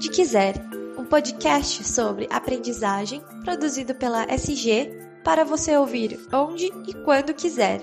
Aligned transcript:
Onde 0.00 0.08
Quiser, 0.08 0.54
um 0.96 1.04
podcast 1.04 1.84
sobre 1.84 2.26
aprendizagem 2.30 3.20
produzido 3.44 3.94
pela 3.94 4.24
SG 4.32 4.90
para 5.22 5.44
você 5.44 5.76
ouvir 5.76 6.18
onde 6.32 6.64
e 6.88 6.94
quando 7.04 7.34
quiser. 7.34 7.82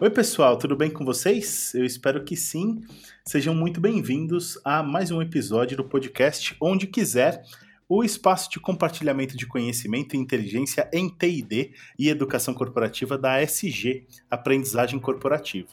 Oi, 0.00 0.10
pessoal, 0.10 0.58
tudo 0.58 0.74
bem 0.74 0.90
com 0.90 1.04
vocês? 1.04 1.72
Eu 1.72 1.84
espero 1.84 2.24
que 2.24 2.36
sim. 2.36 2.82
Sejam 3.24 3.54
muito 3.54 3.80
bem-vindos 3.80 4.58
a 4.64 4.82
mais 4.82 5.12
um 5.12 5.22
episódio 5.22 5.76
do 5.76 5.84
podcast 5.84 6.56
Onde 6.60 6.88
Quiser 6.88 7.44
o 7.88 8.02
espaço 8.02 8.50
de 8.50 8.58
compartilhamento 8.58 9.36
de 9.36 9.46
conhecimento 9.46 10.14
e 10.14 10.18
inteligência 10.18 10.88
em 10.92 11.08
TID 11.08 11.72
e 11.98 12.08
educação 12.08 12.52
corporativa 12.52 13.16
da 13.16 13.40
SG, 13.40 14.04
Aprendizagem 14.28 14.98
Corporativa. 14.98 15.68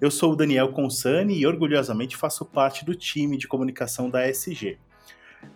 Eu 0.00 0.10
sou 0.10 0.32
o 0.32 0.36
Daniel 0.36 0.72
Consani 0.72 1.38
e 1.38 1.46
orgulhosamente 1.46 2.16
faço 2.16 2.44
parte 2.44 2.84
do 2.84 2.94
time 2.94 3.38
de 3.38 3.46
comunicação 3.46 4.10
da 4.10 4.28
SG. 4.28 4.78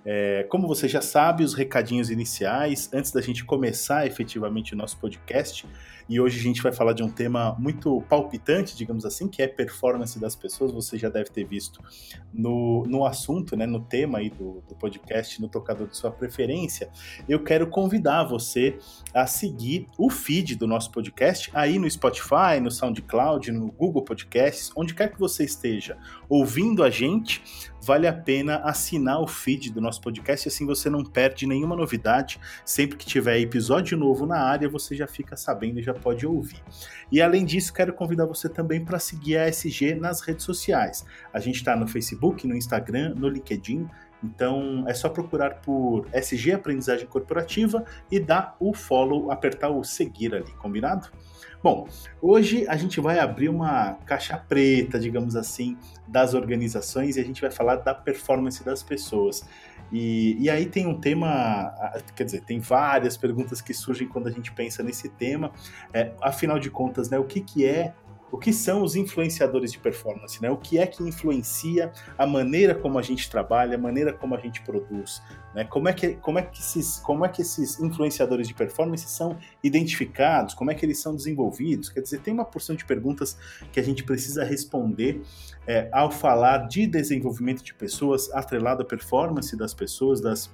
É, 0.04 0.44
como 0.48 0.68
você 0.68 0.88
já 0.88 1.00
sabe, 1.00 1.42
os 1.42 1.54
recadinhos 1.54 2.10
iniciais, 2.10 2.88
antes 2.92 3.10
da 3.10 3.20
gente 3.20 3.44
começar 3.44 4.06
efetivamente 4.06 4.72
o 4.72 4.76
nosso 4.76 4.96
podcast, 4.98 5.66
e 6.08 6.20
hoje 6.20 6.38
a 6.38 6.42
gente 6.42 6.62
vai 6.62 6.70
falar 6.70 6.92
de 6.92 7.02
um 7.02 7.10
tema 7.10 7.56
muito 7.58 8.00
palpitante, 8.02 8.76
digamos 8.76 9.04
assim, 9.04 9.26
que 9.26 9.42
é 9.42 9.48
performance 9.48 10.18
das 10.20 10.36
pessoas. 10.36 10.70
Você 10.70 10.96
já 10.96 11.08
deve 11.08 11.30
ter 11.30 11.44
visto 11.44 11.82
no, 12.32 12.84
no 12.86 13.04
assunto, 13.04 13.56
né, 13.56 13.66
no 13.66 13.80
tema 13.80 14.18
aí 14.18 14.30
do, 14.30 14.62
do 14.68 14.74
podcast, 14.76 15.40
no 15.40 15.48
tocador 15.48 15.88
de 15.88 15.96
sua 15.96 16.12
preferência. 16.12 16.88
Eu 17.28 17.42
quero 17.42 17.66
convidar 17.66 18.22
você 18.22 18.78
a 19.12 19.26
seguir 19.26 19.88
o 19.98 20.08
feed 20.08 20.54
do 20.54 20.66
nosso 20.68 20.92
podcast 20.92 21.50
aí 21.52 21.76
no 21.76 21.90
Spotify, 21.90 22.60
no 22.62 22.70
SoundCloud, 22.70 23.50
no 23.50 23.72
Google 23.72 24.02
Podcasts, 24.02 24.70
onde 24.76 24.94
quer 24.94 25.10
que 25.12 25.18
você 25.18 25.42
esteja 25.42 25.98
ouvindo 26.28 26.84
a 26.84 26.90
gente, 26.90 27.42
vale 27.86 28.08
a 28.08 28.12
pena 28.12 28.56
assinar 28.64 29.20
o 29.20 29.28
feed 29.28 29.70
do 29.70 29.80
nosso 29.80 30.00
podcast, 30.00 30.48
assim 30.48 30.66
você 30.66 30.90
não 30.90 31.04
perde 31.04 31.46
nenhuma 31.46 31.76
novidade. 31.76 32.40
Sempre 32.64 32.96
que 32.96 33.06
tiver 33.06 33.38
episódio 33.38 33.96
novo 33.96 34.26
na 34.26 34.40
área, 34.40 34.68
você 34.68 34.96
já 34.96 35.06
fica 35.06 35.36
sabendo 35.36 35.78
e 35.78 35.82
já 35.84 35.94
pode 35.94 36.26
ouvir. 36.26 36.60
E 37.12 37.22
além 37.22 37.44
disso, 37.44 37.72
quero 37.72 37.92
convidar 37.92 38.26
você 38.26 38.48
também 38.48 38.84
para 38.84 38.98
seguir 38.98 39.36
a 39.36 39.46
SG 39.46 39.94
nas 39.94 40.20
redes 40.20 40.44
sociais. 40.44 41.06
A 41.32 41.38
gente 41.38 41.56
está 41.56 41.76
no 41.76 41.86
Facebook, 41.86 42.44
no 42.44 42.56
Instagram, 42.56 43.14
no 43.14 43.28
LinkedIn. 43.28 43.86
Então 44.22 44.84
é 44.88 44.94
só 44.94 45.08
procurar 45.08 45.60
por 45.60 46.06
SG 46.12 46.52
Aprendizagem 46.52 47.06
Corporativa 47.06 47.84
e 48.10 48.18
dar 48.18 48.56
o 48.58 48.72
follow, 48.72 49.30
apertar 49.30 49.70
o 49.70 49.84
seguir 49.84 50.34
ali, 50.34 50.52
combinado? 50.54 51.08
Bom, 51.62 51.88
hoje 52.20 52.66
a 52.68 52.76
gente 52.76 53.00
vai 53.00 53.18
abrir 53.18 53.48
uma 53.48 53.94
caixa 54.06 54.36
preta, 54.36 54.98
digamos 54.98 55.34
assim, 55.34 55.76
das 56.06 56.34
organizações 56.34 57.16
e 57.16 57.20
a 57.20 57.24
gente 57.24 57.40
vai 57.40 57.50
falar 57.50 57.76
da 57.76 57.94
performance 57.94 58.64
das 58.64 58.82
pessoas. 58.82 59.44
E, 59.92 60.36
e 60.40 60.50
aí 60.50 60.66
tem 60.66 60.86
um 60.86 60.98
tema, 60.98 61.72
quer 62.14 62.24
dizer, 62.24 62.42
tem 62.42 62.58
várias 62.58 63.16
perguntas 63.16 63.60
que 63.60 63.72
surgem 63.72 64.08
quando 64.08 64.28
a 64.28 64.30
gente 64.30 64.52
pensa 64.52 64.82
nesse 64.82 65.08
tema. 65.08 65.52
É, 65.92 66.12
afinal 66.20 66.58
de 66.58 66.70
contas, 66.70 67.08
né, 67.10 67.18
o 67.18 67.24
que, 67.24 67.40
que 67.40 67.64
é 67.64 67.94
o 68.30 68.38
que 68.38 68.52
são 68.52 68.82
os 68.82 68.96
influenciadores 68.96 69.72
de 69.72 69.78
performance, 69.78 70.40
né? 70.42 70.50
O 70.50 70.56
que 70.56 70.78
é 70.78 70.86
que 70.86 71.02
influencia 71.02 71.92
a 72.18 72.26
maneira 72.26 72.74
como 72.74 72.98
a 72.98 73.02
gente 73.02 73.30
trabalha, 73.30 73.76
a 73.76 73.78
maneira 73.78 74.12
como 74.12 74.34
a 74.34 74.38
gente 74.38 74.62
produz, 74.62 75.22
né? 75.54 75.64
Como 75.64 75.88
é 75.88 75.92
que 75.92 76.14
como 76.14 76.38
é 76.38 76.42
que 76.42 76.60
esses 76.60 76.98
como 76.98 77.24
é 77.24 77.28
que 77.28 77.42
esses 77.42 77.78
influenciadores 77.78 78.48
de 78.48 78.54
performance 78.54 79.08
são 79.08 79.38
identificados? 79.62 80.54
Como 80.54 80.70
é 80.70 80.74
que 80.74 80.84
eles 80.84 80.98
são 80.98 81.14
desenvolvidos? 81.14 81.88
Quer 81.88 82.00
dizer, 82.00 82.20
tem 82.20 82.34
uma 82.34 82.44
porção 82.44 82.74
de 82.74 82.84
perguntas 82.84 83.38
que 83.72 83.78
a 83.78 83.82
gente 83.82 84.02
precisa 84.02 84.44
responder 84.44 85.22
é, 85.66 85.88
ao 85.92 86.10
falar 86.10 86.68
de 86.68 86.86
desenvolvimento 86.86 87.62
de 87.62 87.74
pessoas 87.74 88.30
atrelado 88.32 88.82
à 88.82 88.84
performance 88.84 89.56
das 89.56 89.72
pessoas, 89.72 90.20
das 90.20 90.50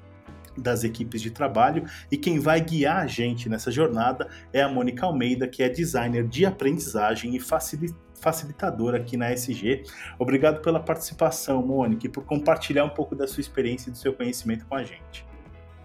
das 0.56 0.84
equipes 0.84 1.22
de 1.22 1.30
trabalho 1.30 1.84
e 2.10 2.16
quem 2.16 2.38
vai 2.38 2.60
guiar 2.60 2.98
a 2.98 3.06
gente 3.06 3.48
nessa 3.48 3.70
jornada 3.70 4.28
é 4.52 4.62
a 4.62 4.68
Mônica 4.68 5.06
Almeida, 5.06 5.48
que 5.48 5.62
é 5.62 5.68
designer 5.68 6.26
de 6.26 6.44
aprendizagem 6.44 7.34
e 7.34 7.40
facilitadora 7.40 8.98
aqui 8.98 9.16
na 9.16 9.32
SG. 9.32 9.84
Obrigado 10.18 10.60
pela 10.62 10.80
participação, 10.80 11.64
Mônica, 11.64 12.06
e 12.06 12.08
por 12.08 12.24
compartilhar 12.24 12.84
um 12.84 12.90
pouco 12.90 13.14
da 13.14 13.26
sua 13.26 13.40
experiência 13.40 13.88
e 13.88 13.92
do 13.92 13.98
seu 13.98 14.12
conhecimento 14.12 14.66
com 14.66 14.74
a 14.74 14.82
gente. 14.82 15.26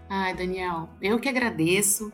Ai, 0.09 0.33
Daniel, 0.33 0.89
eu 1.01 1.19
que 1.19 1.27
agradeço 1.27 2.11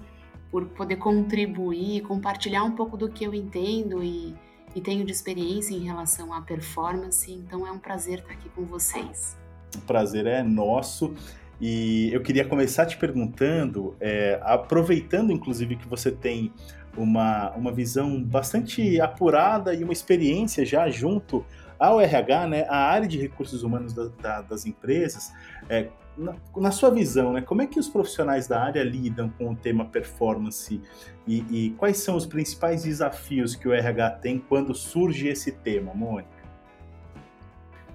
por 0.49 0.65
poder 0.67 0.97
contribuir, 0.97 2.01
compartilhar 2.01 2.63
um 2.63 2.71
pouco 2.71 2.95
do 2.95 3.09
que 3.09 3.23
eu 3.23 3.33
entendo 3.33 4.03
e, 4.03 4.35
e 4.75 4.81
tenho 4.81 5.03
de 5.05 5.11
experiência 5.11 5.73
em 5.73 5.83
relação 5.83 6.33
à 6.33 6.41
performance. 6.41 7.31
Então 7.31 7.65
é 7.65 7.71
um 7.71 7.79
prazer 7.79 8.19
estar 8.19 8.33
aqui 8.33 8.49
com 8.49 8.63
vocês. 8.63 9.35
O 9.75 9.81
prazer 9.81 10.27
é 10.27 10.43
nosso. 10.43 11.15
E 11.61 12.11
eu 12.13 12.21
queria 12.21 12.45
começar 12.45 12.85
te 12.85 12.97
perguntando, 12.97 13.95
é, 13.99 14.39
aproveitando 14.43 15.31
inclusive 15.31 15.75
que 15.75 15.87
você 15.87 16.11
tem 16.11 16.51
uma, 16.97 17.51
uma 17.51 17.71
visão 17.71 18.21
bastante 18.21 18.99
apurada 18.99 19.73
e 19.73 19.83
uma 19.83 19.93
experiência 19.93 20.65
já 20.65 20.89
junto 20.89 21.45
ao 21.79 21.99
RH, 21.99 22.47
né, 22.47 22.65
a 22.69 22.77
área 22.77 23.07
de 23.07 23.19
recursos 23.19 23.63
humanos 23.63 23.93
da, 23.93 24.07
da, 24.21 24.41
das 24.41 24.65
empresas, 24.65 25.33
é, 25.67 25.89
na, 26.17 26.35
na, 26.55 26.71
sua 26.71 26.91
visão, 26.91 27.33
né, 27.33 27.41
como 27.41 27.61
é 27.61 27.67
que 27.67 27.79
os 27.79 27.89
profissionais 27.89 28.47
da 28.47 28.61
área 28.61 28.83
lidam 28.83 29.29
com 29.29 29.51
o 29.51 29.55
tema 29.55 29.85
performance 29.85 30.79
e, 31.27 31.45
e 31.49 31.69
quais 31.71 31.97
são 31.97 32.15
os 32.15 32.25
principais 32.25 32.83
desafios 32.83 33.55
que 33.55 33.67
o 33.67 33.73
RH 33.73 34.11
tem 34.11 34.39
quando 34.39 34.73
surge 34.73 35.27
esse 35.27 35.51
tema, 35.51 35.93
Mônica? 35.93 36.43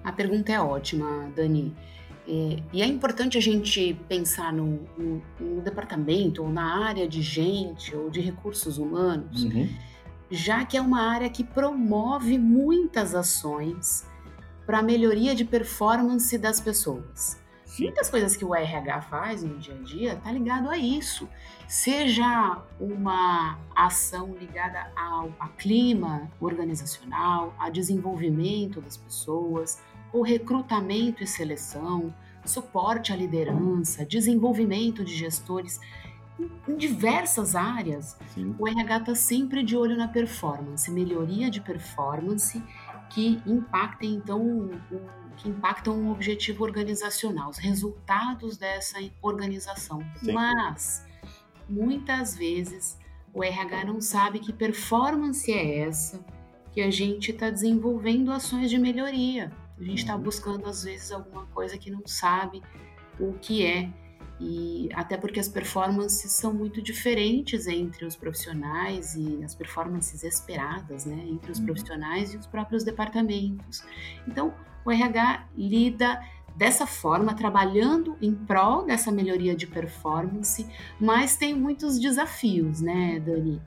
A 0.03 0.11
pergunta 0.11 0.51
é 0.51 0.59
ótima, 0.59 1.29
Dani. 1.35 1.75
É, 2.31 2.61
e 2.71 2.81
é 2.83 2.85
importante 2.85 3.39
a 3.39 3.41
gente 3.41 3.99
pensar 4.07 4.53
no, 4.53 4.87
no, 4.95 5.21
no, 5.39 5.61
departamento 5.63 6.43
ou 6.43 6.49
na 6.49 6.85
área 6.85 7.07
de 7.07 7.23
gente 7.23 7.95
ou 7.95 8.07
de 8.07 8.21
recursos 8.21 8.77
humanos, 8.77 9.45
uhum. 9.45 9.67
já 10.29 10.63
que 10.63 10.77
é 10.77 10.81
uma 10.81 11.01
área 11.01 11.27
que 11.27 11.43
promove 11.43 12.37
muitas 12.37 13.15
ações 13.15 14.07
para 14.63 14.77
a 14.77 14.83
melhoria 14.83 15.33
de 15.33 15.43
performance 15.43 16.37
das 16.37 16.61
pessoas. 16.61 17.41
Muitas 17.79 18.11
coisas 18.11 18.35
que 18.35 18.45
o 18.45 18.53
RH 18.53 19.01
faz 19.03 19.41
no 19.41 19.57
dia 19.57 19.73
a 19.73 19.83
dia 19.83 20.13
está 20.13 20.31
ligado 20.31 20.69
a 20.69 20.77
isso, 20.77 21.27
seja 21.67 22.61
uma 22.79 23.57
ação 23.75 24.35
ligada 24.39 24.91
ao 24.95 25.33
a 25.39 25.47
clima 25.47 26.29
organizacional, 26.39 27.55
a 27.57 27.71
desenvolvimento 27.71 28.81
das 28.81 28.97
pessoas, 28.97 29.81
o 30.11 30.21
recrutamento 30.21 31.23
e 31.23 31.27
seleção, 31.27 32.13
suporte 32.45 33.13
à 33.13 33.15
liderança, 33.15 34.05
desenvolvimento 34.05 35.03
de 35.03 35.15
gestores, 35.15 35.79
em 36.67 36.77
diversas 36.77 37.55
áreas, 37.55 38.17
Sim. 38.33 38.55
o 38.57 38.67
RH 38.67 38.97
está 38.97 39.15
sempre 39.15 39.63
de 39.63 39.75
olho 39.75 39.97
na 39.97 40.07
performance, 40.07 40.89
melhoria 40.89 41.49
de 41.49 41.59
performance 41.59 42.63
que 43.09 43.41
impactem 43.45 44.13
então 44.15 44.41
um, 44.41 44.71
que 45.35 45.49
impactam 45.49 45.97
um 45.97 46.11
objetivo 46.11 46.63
organizacional, 46.63 47.49
os 47.49 47.57
resultados 47.57 48.57
dessa 48.57 48.97
organização. 49.21 50.03
Sim. 50.15 50.33
Mas 50.33 51.05
muitas 51.67 52.35
vezes 52.35 52.97
o 53.33 53.43
RH 53.43 53.85
não 53.85 54.01
sabe 54.01 54.39
que 54.39 54.51
performance 54.51 55.51
é 55.51 55.79
essa 55.79 56.23
que 56.71 56.81
a 56.81 56.91
gente 56.91 57.31
está 57.31 57.49
desenvolvendo 57.49 58.31
ações 58.31 58.69
de 58.69 58.77
melhoria. 58.77 59.51
A 59.79 59.83
gente 59.83 59.99
está 59.99 60.15
uhum. 60.15 60.21
buscando, 60.21 60.67
às 60.67 60.83
vezes, 60.83 61.11
alguma 61.11 61.45
coisa 61.47 61.77
que 61.77 61.89
não 61.89 62.01
sabe 62.05 62.61
o 63.19 63.33
que 63.33 63.65
é. 63.65 63.89
E 64.39 64.89
até 64.93 65.17
porque 65.17 65.39
as 65.39 65.49
performances 65.49 66.31
são 66.31 66.53
muito 66.53 66.81
diferentes 66.81 67.67
entre 67.67 68.05
os 68.05 68.15
profissionais 68.15 69.13
e 69.15 69.43
as 69.43 69.53
performances 69.53 70.23
esperadas, 70.23 71.05
né? 71.05 71.25
Entre 71.27 71.51
os 71.51 71.59
uhum. 71.59 71.65
profissionais 71.65 72.33
e 72.33 72.37
os 72.37 72.47
próprios 72.47 72.83
departamentos. 72.83 73.83
Então, 74.27 74.53
o 74.85 74.91
RH 74.91 75.47
lida 75.57 76.21
dessa 76.55 76.85
forma, 76.85 77.33
trabalhando 77.33 78.17
em 78.21 78.33
prol 78.33 78.85
dessa 78.85 79.11
melhoria 79.11 79.55
de 79.55 79.65
performance, 79.65 80.67
mas 80.99 81.37
tem 81.37 81.53
muitos 81.53 81.99
desafios, 81.99 82.81
né, 82.81 83.19
Dani? 83.19 83.61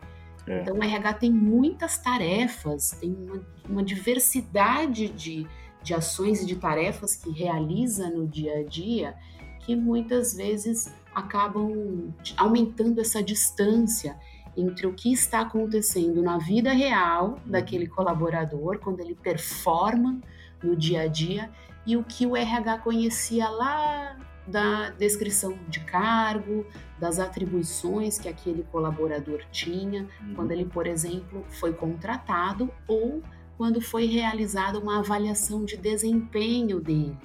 É. 0.46 0.60
Então, 0.60 0.76
o 0.76 0.82
RH 0.82 1.14
tem 1.14 1.30
muitas 1.30 1.98
tarefas, 1.98 2.90
tem 3.00 3.14
uma, 3.14 3.40
uma 3.68 3.82
diversidade 3.82 5.08
de 5.08 5.46
de 5.82 5.94
ações 5.94 6.42
e 6.42 6.46
de 6.46 6.56
tarefas 6.56 7.16
que 7.16 7.30
realiza 7.30 8.08
no 8.10 8.26
dia 8.26 8.60
a 8.60 8.62
dia 8.64 9.14
que 9.60 9.76
muitas 9.76 10.34
vezes 10.34 10.92
acabam 11.14 12.12
aumentando 12.36 13.00
essa 13.00 13.22
distância 13.22 14.18
entre 14.56 14.86
o 14.86 14.92
que 14.92 15.12
está 15.12 15.40
acontecendo 15.40 16.22
na 16.22 16.36
vida 16.38 16.72
real 16.72 17.38
daquele 17.46 17.86
colaborador, 17.86 18.78
quando 18.78 19.00
ele 19.00 19.14
performa 19.14 20.20
no 20.62 20.76
dia 20.76 21.02
a 21.02 21.06
dia, 21.06 21.50
e 21.86 21.96
o 21.96 22.04
que 22.04 22.26
o 22.26 22.36
RH 22.36 22.78
conhecia 22.78 23.48
lá 23.48 24.16
da 24.46 24.90
descrição 24.90 25.56
de 25.68 25.80
cargo, 25.80 26.66
das 26.98 27.18
atribuições 27.18 28.18
que 28.18 28.28
aquele 28.28 28.62
colaborador 28.64 29.40
tinha, 29.50 30.06
uhum. 30.20 30.34
quando 30.34 30.50
ele, 30.50 30.64
por 30.64 30.86
exemplo, 30.86 31.44
foi 31.48 31.72
contratado 31.72 32.70
ou 32.86 33.22
quando 33.62 33.80
foi 33.80 34.06
realizada 34.06 34.76
uma 34.76 34.98
avaliação 34.98 35.64
de 35.64 35.76
desempenho 35.76 36.80
dele. 36.80 37.16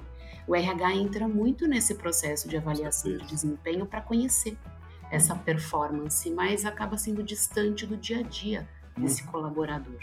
O 0.46 0.54
RH 0.54 0.94
entra 0.94 1.26
muito 1.26 1.66
nesse 1.66 1.96
processo 1.96 2.48
de 2.48 2.56
avaliação 2.56 3.10
de 3.10 3.26
desempenho 3.26 3.84
para 3.84 4.00
conhecer 4.00 4.56
essa 5.10 5.34
performance, 5.34 6.30
mas 6.30 6.64
acaba 6.64 6.96
sendo 6.96 7.24
distante 7.24 7.84
do 7.84 7.96
dia 7.96 8.20
a 8.20 8.22
dia 8.22 8.68
desse 8.96 9.24
uhum. 9.24 9.32
colaborador. 9.32 9.98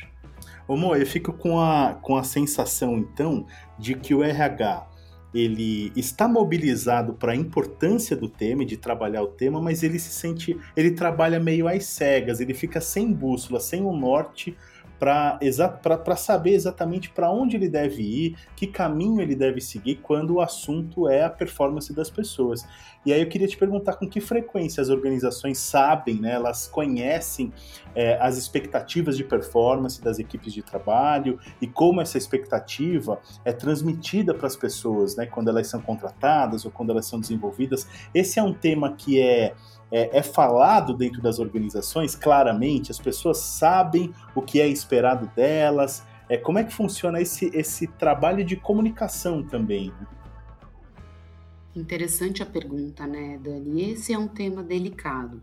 Ô 0.68 0.76
Mo, 0.76 0.94
eu 0.94 1.06
fico 1.06 1.32
com 1.32 1.58
a, 1.58 1.94
com 2.02 2.18
a 2.18 2.24
sensação, 2.26 2.98
então, 2.98 3.46
de 3.80 3.96
que 3.96 4.14
o 4.14 4.22
RH 4.22 4.90
ele 5.34 5.94
está 5.96 6.28
mobilizado 6.28 7.14
para 7.14 7.32
a 7.32 7.36
importância 7.36 8.14
do 8.14 8.28
tema 8.28 8.64
e 8.64 8.66
de 8.66 8.76
trabalhar 8.76 9.22
o 9.22 9.28
tema, 9.28 9.62
mas 9.62 9.84
ele 9.84 10.00
se 10.00 10.10
sente, 10.10 10.60
ele 10.76 10.92
trabalha 10.92 11.40
meio 11.40 11.66
às 11.66 11.86
cegas, 11.86 12.42
ele 12.42 12.54
fica 12.54 12.82
sem 12.82 13.14
bússola, 13.14 13.62
sem 13.62 13.82
o 13.82 13.96
norte 13.96 14.58
para 15.00 16.16
saber 16.16 16.54
exatamente 16.54 17.10
para 17.10 17.32
onde 17.32 17.56
ele 17.56 17.70
deve 17.70 18.02
ir, 18.02 18.38
que 18.56 18.68
caminho 18.68 19.22
ele 19.22 19.36
deve 19.36 19.62
seguir 19.62 19.96
quando 19.96 20.36
o 20.36 20.42
assunto 20.42 21.08
é 21.08 21.24
a 21.24 21.30
performance 21.30 21.94
das 21.94 22.10
pessoas. 22.10 22.66
E 23.06 23.14
aí 23.14 23.22
eu 23.22 23.30
queria 23.30 23.48
te 23.48 23.56
perguntar 23.56 23.94
com 23.94 24.10
que 24.10 24.20
frequência 24.20 24.82
as 24.82 24.90
organizações 24.90 25.60
sabem, 25.60 26.16
né, 26.20 26.32
elas 26.32 26.68
conhecem 26.68 27.54
é, 27.94 28.18
as 28.20 28.36
expectativas 28.36 29.16
de 29.16 29.24
performance 29.24 30.02
das 30.02 30.18
equipes 30.18 30.52
de 30.52 30.64
trabalho 30.64 31.40
e 31.62 31.68
como 31.68 32.02
essa 32.02 32.18
expectativa 32.18 33.20
é 33.44 33.54
transmitida 33.54 34.34
para 34.34 34.48
as 34.48 34.56
pessoas, 34.56 35.16
né, 35.16 35.28
quando 35.28 35.50
elas 35.50 35.68
são 35.68 35.80
contratadas 35.80 36.66
ou 36.66 36.72
quando 36.72 36.90
elas 36.90 37.06
são 37.06 37.20
desenvolvidas. 37.20 37.88
Esse 38.12 38.40
é 38.40 38.44
um 38.44 38.54
tema 38.54 38.94
que 38.94 39.22
é 39.22 39.54
é, 39.92 40.18
é, 40.18 40.24
falado 40.24 40.94
dentro 40.94 41.22
das 41.22 41.40
organizações 41.40 42.16
claramente, 42.16 42.92
as 42.92 43.00
pessoas 43.00 43.38
sabem 43.38 44.14
o 44.34 44.42
que 44.42 44.60
é 44.60 44.68
esperado 44.68 45.30
delas. 45.36 46.04
É, 46.28 46.38
como 46.38 46.58
é 46.58 46.64
que 46.64 46.74
funciona 46.74 47.22
esse, 47.22 47.52
esse 47.54 47.88
trabalho 47.88 48.44
de 48.44 48.56
comunicação 48.56 49.44
também? 49.44 49.94
Interessante 51.76 52.42
a 52.42 52.46
pergunta, 52.46 53.06
né, 53.06 53.38
Dani? 53.38 53.92
Esse 53.92 54.14
é 54.14 54.18
um 54.18 54.28
tema 54.28 54.64
delicado 54.64 55.42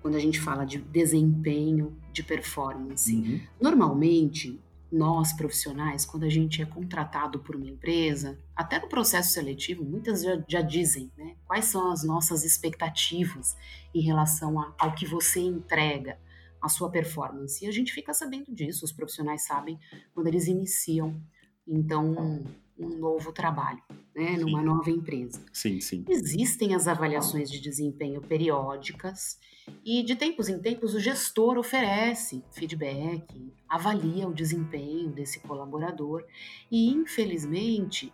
quando 0.00 0.14
a 0.14 0.20
gente 0.20 0.40
fala 0.40 0.64
de 0.64 0.78
desempenho, 0.78 1.96
de 2.12 2.22
performance. 2.22 3.14
Uhum. 3.14 3.40
Normalmente, 3.60 4.60
nós 4.90 5.32
profissionais, 5.32 6.04
quando 6.04 6.24
a 6.24 6.28
gente 6.28 6.62
é 6.62 6.66
contratado 6.66 7.40
por 7.40 7.56
uma 7.56 7.66
empresa, 7.66 8.38
até 8.54 8.78
no 8.78 8.88
processo 8.88 9.32
seletivo, 9.32 9.84
muitas 9.84 10.22
já, 10.22 10.42
já 10.48 10.60
dizem 10.60 11.10
né, 11.16 11.36
quais 11.44 11.66
são 11.66 11.90
as 11.90 12.04
nossas 12.04 12.44
expectativas 12.44 13.56
em 13.94 14.00
relação 14.00 14.60
a, 14.60 14.74
ao 14.78 14.94
que 14.94 15.06
você 15.06 15.40
entrega, 15.40 16.18
a 16.62 16.68
sua 16.68 16.90
performance. 16.90 17.64
E 17.64 17.68
a 17.68 17.72
gente 17.72 17.92
fica 17.92 18.12
sabendo 18.14 18.52
disso, 18.54 18.84
os 18.84 18.92
profissionais 18.92 19.44
sabem 19.44 19.78
quando 20.14 20.26
eles 20.26 20.46
iniciam, 20.46 21.20
então, 21.66 22.44
um 22.78 22.88
novo 22.98 23.32
trabalho, 23.32 23.82
né, 24.16 24.38
numa 24.38 24.62
nova 24.62 24.90
empresa. 24.90 25.38
Sim, 25.52 25.78
sim. 25.78 26.02
Existem 26.08 26.74
as 26.74 26.88
avaliações 26.88 27.50
de 27.50 27.60
desempenho 27.60 28.22
periódicas 28.22 29.38
e 29.84 30.02
de 30.02 30.16
tempos 30.16 30.48
em 30.48 30.58
tempos 30.58 30.94
o 30.94 31.00
gestor 31.00 31.58
oferece 31.58 32.42
feedback, 32.50 33.52
avalia 33.68 34.26
o 34.26 34.32
desempenho 34.32 35.10
desse 35.10 35.40
colaborador 35.40 36.24
e 36.70 36.88
infelizmente 36.88 38.10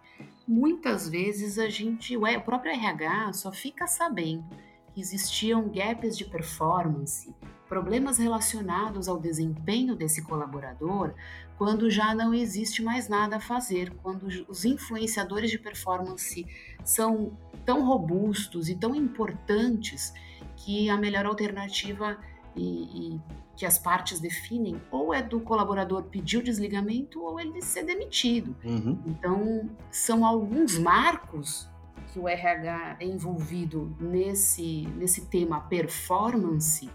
muitas 0.49 1.09
vezes 1.09 1.59
a 1.59 1.69
gente, 1.69 2.17
o 2.17 2.41
próprio 2.41 2.73
RH 2.73 3.35
só 3.35 3.53
fica 3.53 3.87
sabendo 3.87 4.45
que 4.93 5.01
existiam 5.01 5.69
gaps 5.69 6.19
de 6.19 6.25
performance, 6.25 7.33
problemas 7.69 8.19
relacionados 8.19 9.09
ao 9.09 9.19
desempenho 9.19 9.95
desse 9.95 10.23
colaborador, 10.23 11.15
quando 11.63 11.89
já 11.89 12.13
não 12.13 12.35
existe 12.35 12.83
mais 12.83 13.09
nada 13.09 13.37
a 13.37 13.41
fazer, 13.41 13.95
quando 14.03 14.27
os 14.49 14.65
influenciadores 14.65 15.49
de 15.49 15.61
performance 15.61 16.45
são 16.85 17.39
tão 17.65 17.87
robustos 17.87 18.69
e 18.69 18.75
tão 18.75 18.97
importantes 18.97 20.13
que 20.57 20.91
a 20.91 20.97
melhor 20.97 21.25
alternativa 21.25 22.19
e, 22.57 23.13
e, 23.15 23.21
que 23.57 23.65
as 23.65 23.79
partes 23.79 24.19
definem 24.19 24.83
ou 24.91 25.15
é 25.15 25.23
do 25.23 25.39
colaborador 25.39 26.03
pedir 26.03 26.39
o 26.39 26.43
desligamento 26.43 27.23
ou 27.23 27.39
ele 27.39 27.63
ser 27.63 27.85
demitido. 27.85 28.57
Uhum. 28.65 29.01
Então, 29.07 29.71
são 29.89 30.27
alguns 30.27 30.77
marcos 30.77 31.71
que 32.13 32.19
o 32.19 32.29
RH 32.29 32.97
é 32.99 33.05
envolvido 33.05 33.97
nesse, 34.01 34.89
nesse 34.97 35.27
tema 35.27 35.61
performance 35.61 36.91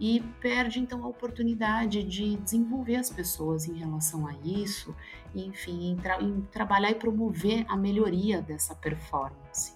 e 0.00 0.20
perde 0.40 0.78
então 0.78 1.04
a 1.04 1.08
oportunidade 1.08 2.02
de 2.02 2.36
desenvolver 2.36 2.96
as 2.96 3.10
pessoas 3.10 3.66
em 3.66 3.74
relação 3.74 4.26
a 4.26 4.34
isso, 4.44 4.94
enfim, 5.34 5.90
em, 5.90 5.96
tra 5.96 6.22
em 6.22 6.40
trabalhar 6.52 6.90
e 6.90 6.94
promover 6.94 7.64
a 7.68 7.76
melhoria 7.76 8.40
dessa 8.40 8.74
performance. 8.74 9.72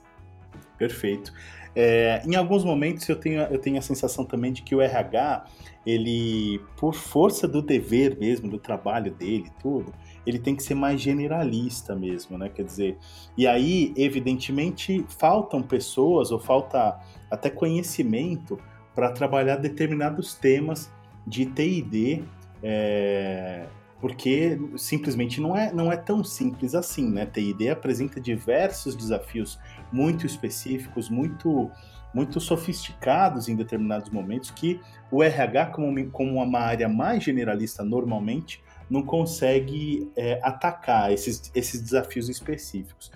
Perfeito. 0.78 1.32
É, 1.74 2.22
em 2.26 2.34
alguns 2.34 2.64
momentos 2.64 3.08
eu 3.08 3.16
tenho, 3.16 3.40
eu 3.42 3.58
tenho 3.58 3.78
a 3.78 3.82
sensação 3.82 4.24
também 4.24 4.52
de 4.52 4.62
que 4.62 4.74
o 4.74 4.80
RH, 4.80 5.46
ele, 5.86 6.60
por 6.76 6.94
força 6.94 7.48
do 7.48 7.62
dever 7.62 8.18
mesmo, 8.18 8.48
do 8.48 8.58
trabalho 8.58 9.10
dele, 9.12 9.50
tudo, 9.60 9.92
ele 10.26 10.38
tem 10.38 10.54
que 10.54 10.62
ser 10.62 10.74
mais 10.74 11.00
generalista 11.00 11.94
mesmo, 11.96 12.36
né? 12.36 12.48
Quer 12.48 12.64
dizer, 12.64 12.98
e 13.36 13.46
aí, 13.46 13.92
evidentemente, 13.96 15.04
faltam 15.08 15.62
pessoas 15.62 16.30
ou 16.30 16.38
falta 16.38 17.00
até 17.30 17.48
conhecimento 17.48 18.58
para 18.94 19.10
trabalhar 19.10 19.56
determinados 19.56 20.34
temas 20.34 20.90
de 21.26 21.46
TID, 21.46 22.24
é, 22.62 23.66
porque 24.00 24.58
simplesmente 24.76 25.40
não 25.40 25.56
é, 25.56 25.72
não 25.72 25.90
é 25.92 25.96
tão 25.96 26.24
simples 26.24 26.74
assim, 26.74 27.10
né? 27.10 27.26
TID 27.26 27.68
apresenta 27.68 28.20
diversos 28.20 28.96
desafios 28.96 29.58
muito 29.92 30.26
específicos, 30.26 31.08
muito 31.08 31.70
muito 32.14 32.38
sofisticados 32.40 33.48
em 33.48 33.56
determinados 33.56 34.10
momentos 34.10 34.50
que 34.50 34.78
o 35.10 35.22
RH, 35.22 35.66
como, 35.66 36.10
como 36.10 36.42
uma 36.42 36.58
área 36.58 36.88
mais 36.88 37.22
generalista 37.22 37.82
normalmente, 37.82 38.62
não 38.90 39.02
consegue 39.02 40.10
é, 40.14 40.38
atacar 40.42 41.10
esses, 41.12 41.50
esses 41.54 41.80
desafios 41.80 42.28
específicos. 42.28 43.10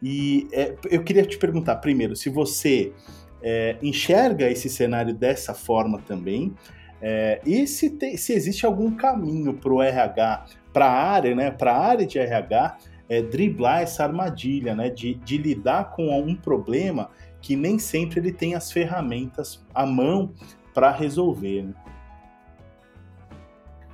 E 0.00 0.46
é, 0.52 0.76
eu 0.90 1.02
queria 1.02 1.24
te 1.24 1.36
perguntar, 1.38 1.76
primeiro, 1.76 2.14
se 2.14 2.28
você 2.28 2.92
é, 3.42 3.76
enxerga 3.82 4.50
esse 4.50 4.68
cenário 4.68 5.14
dessa 5.14 5.54
forma 5.54 6.00
também, 6.00 6.54
é, 7.00 7.40
e 7.44 7.66
se, 7.66 7.90
tem, 7.90 8.16
se 8.16 8.32
existe 8.32 8.64
algum 8.64 8.90
caminho 8.96 9.54
para 9.54 9.72
o 9.72 9.82
RH, 9.82 10.46
para 10.72 10.86
a 10.86 10.92
área, 10.92 11.34
né, 11.34 11.50
para 11.50 11.72
a 11.72 11.78
área 11.78 12.06
de 12.06 12.18
RH, 12.18 12.78
é, 13.08 13.22
driblar 13.22 13.82
essa 13.82 14.04
armadilha, 14.04 14.74
né, 14.74 14.90
de, 14.90 15.14
de 15.14 15.38
lidar 15.38 15.92
com 15.92 16.18
um 16.18 16.34
problema 16.34 17.10
que 17.40 17.54
nem 17.54 17.78
sempre 17.78 18.18
ele 18.18 18.32
tem 18.32 18.54
as 18.54 18.72
ferramentas 18.72 19.64
à 19.74 19.86
mão 19.86 20.32
para 20.74 20.90
resolver. 20.90 21.62
Né? 21.62 21.74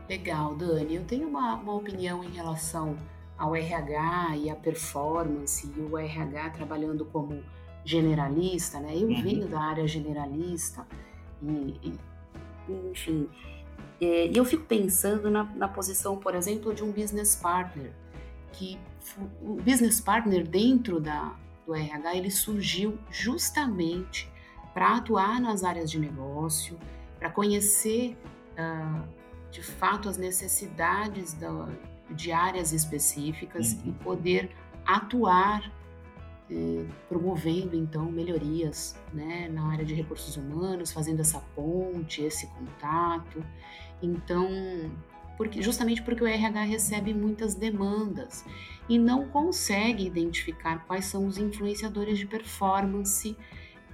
Legal, 0.08 0.54
Dani. 0.54 0.96
Eu 0.96 1.04
tenho 1.04 1.28
uma, 1.28 1.56
uma 1.56 1.74
opinião 1.74 2.24
em 2.24 2.30
relação 2.30 2.96
ao 3.36 3.54
RH 3.56 4.36
e 4.36 4.50
a 4.50 4.56
performance, 4.56 5.70
e 5.76 5.80
o 5.80 5.98
RH 5.98 6.50
trabalhando 6.50 7.04
como 7.06 7.42
generalista, 7.84 8.80
né? 8.80 8.96
Eu 8.96 9.08
uhum. 9.08 9.22
venho 9.22 9.48
da 9.48 9.60
área 9.60 9.86
generalista 9.86 10.86
e, 11.42 11.76
e 11.82 11.98
enfim, 12.90 13.28
é, 14.00 14.26
e 14.26 14.36
eu 14.36 14.44
fico 14.44 14.64
pensando 14.64 15.30
na, 15.30 15.44
na, 15.44 15.68
posição, 15.68 16.16
por 16.16 16.34
exemplo, 16.34 16.74
de 16.74 16.82
um 16.82 16.90
business 16.90 17.36
partner, 17.36 17.92
que 18.52 18.78
o 19.40 19.54
business 19.54 20.00
partner 20.00 20.46
dentro 20.46 21.00
da, 21.00 21.36
do 21.66 21.74
RH 21.74 22.16
ele 22.16 22.30
surgiu 22.30 22.98
justamente 23.10 24.30
para 24.74 24.96
atuar 24.96 25.40
nas 25.40 25.62
áreas 25.64 25.90
de 25.90 25.98
negócio, 25.98 26.78
para 27.18 27.30
conhecer 27.30 28.16
uh, 28.52 29.02
de 29.50 29.62
fato 29.62 30.08
as 30.08 30.16
necessidades 30.16 31.34
da, 31.34 31.68
de 32.10 32.32
áreas 32.32 32.72
específicas 32.72 33.74
uhum. 33.74 33.80
e 33.86 33.92
poder 34.04 34.50
atuar 34.84 35.70
eh, 36.54 36.84
promovendo 37.08 37.74
então 37.74 38.12
melhorias 38.12 38.94
né, 39.10 39.48
na 39.48 39.72
área 39.72 39.86
de 39.86 39.94
recursos 39.94 40.36
humanos, 40.36 40.92
fazendo 40.92 41.20
essa 41.20 41.40
ponte, 41.54 42.22
esse 42.22 42.46
contato. 42.48 43.42
Então, 44.02 44.50
porque, 45.38 45.62
justamente 45.62 46.02
porque 46.02 46.22
o 46.22 46.26
RH 46.26 46.62
recebe 46.64 47.14
muitas 47.14 47.54
demandas 47.54 48.44
e 48.86 48.98
não 48.98 49.28
consegue 49.28 50.06
identificar 50.06 50.84
quais 50.86 51.06
são 51.06 51.26
os 51.26 51.38
influenciadores 51.38 52.18
de 52.18 52.26
performance 52.26 53.34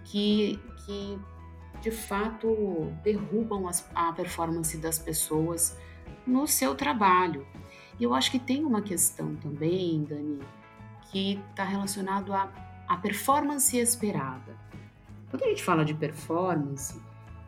que, 0.04 0.58
que 0.84 1.18
de 1.80 1.92
fato 1.92 2.92
derrubam 3.04 3.68
as, 3.68 3.88
a 3.94 4.12
performance 4.12 4.76
das 4.78 4.98
pessoas 4.98 5.78
no 6.26 6.44
seu 6.48 6.74
trabalho. 6.74 7.46
E 8.00 8.02
eu 8.02 8.14
acho 8.14 8.32
que 8.32 8.38
tem 8.38 8.64
uma 8.64 8.82
questão 8.82 9.36
também, 9.36 10.02
Dani, 10.02 10.40
que 11.10 11.40
está 11.50 11.64
relacionado 11.64 12.32
a 12.32 12.50
a 12.88 12.96
performance 12.96 13.76
esperada. 13.76 14.56
Quando 15.30 15.44
a 15.44 15.48
gente 15.48 15.62
fala 15.62 15.84
de 15.84 15.92
performance, 15.92 16.98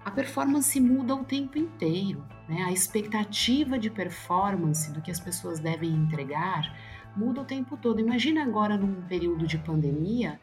a 0.04 0.10
performance 0.10 0.78
muda 0.78 1.14
o 1.14 1.24
tempo 1.24 1.56
inteiro. 1.56 2.22
Né? 2.46 2.62
A 2.62 2.72
expectativa 2.72 3.78
de 3.78 3.88
performance 3.88 4.92
do 4.92 5.00
que 5.00 5.10
as 5.10 5.18
pessoas 5.18 5.58
devem 5.58 5.90
entregar 5.90 6.76
muda 7.16 7.40
o 7.40 7.44
tempo 7.44 7.76
todo. 7.76 8.00
Imagina 8.00 8.44
agora 8.44 8.76
num 8.76 9.00
período 9.02 9.46
de 9.46 9.56
pandemia, 9.56 10.38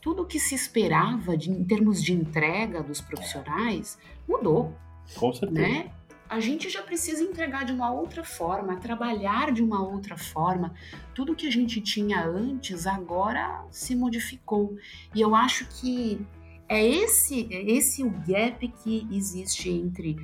tudo 0.00 0.22
o 0.22 0.26
que 0.26 0.38
se 0.38 0.54
esperava 0.54 1.36
de, 1.36 1.50
em 1.50 1.64
termos 1.64 2.02
de 2.02 2.12
entrega 2.12 2.82
dos 2.82 3.00
profissionais 3.00 3.98
mudou. 4.28 4.76
Com 5.16 5.32
certeza. 5.32 5.60
Né? 5.60 5.90
A 6.32 6.40
gente 6.40 6.70
já 6.70 6.80
precisa 6.80 7.22
entregar 7.22 7.62
de 7.62 7.72
uma 7.72 7.92
outra 7.92 8.24
forma, 8.24 8.76
trabalhar 8.76 9.52
de 9.52 9.62
uma 9.62 9.86
outra 9.86 10.16
forma. 10.16 10.72
Tudo 11.14 11.34
que 11.36 11.46
a 11.46 11.50
gente 11.50 11.78
tinha 11.82 12.24
antes 12.24 12.86
agora 12.86 13.62
se 13.70 13.94
modificou. 13.94 14.74
E 15.14 15.20
eu 15.20 15.34
acho 15.34 15.68
que 15.68 16.26
é 16.66 16.82
esse, 16.82 17.46
é 17.52 17.70
esse 17.72 18.02
o 18.02 18.08
gap 18.26 18.66
que 18.66 19.06
existe 19.12 19.68
entre 19.68 20.16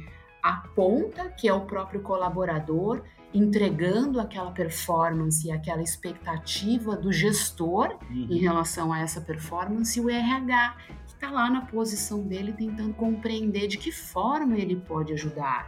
a 0.43 0.55
ponta, 0.75 1.29
que 1.29 1.47
é 1.47 1.53
o 1.53 1.67
próprio 1.67 2.01
colaborador, 2.01 3.03
entregando 3.35 4.19
aquela 4.19 4.51
performance 4.51 5.47
e 5.47 5.51
aquela 5.51 5.83
expectativa 5.83 6.97
do 6.97 7.13
gestor 7.13 7.99
uhum. 8.11 8.29
em 8.31 8.39
relação 8.39 8.95
a 8.95 9.01
essa 9.01 9.21
performance, 9.21 9.99
e 9.99 10.03
o 10.03 10.09
RH, 10.09 10.75
que 11.07 11.13
está 11.13 11.31
lá 11.31 11.51
na 11.51 11.67
posição 11.67 12.23
dele 12.27 12.55
tentando 12.55 12.95
compreender 12.95 13.69
de 13.69 13.77
que 13.77 13.93
forma 13.93 14.57
ele 14.57 14.77
pode 14.77 15.13
ajudar. 15.13 15.67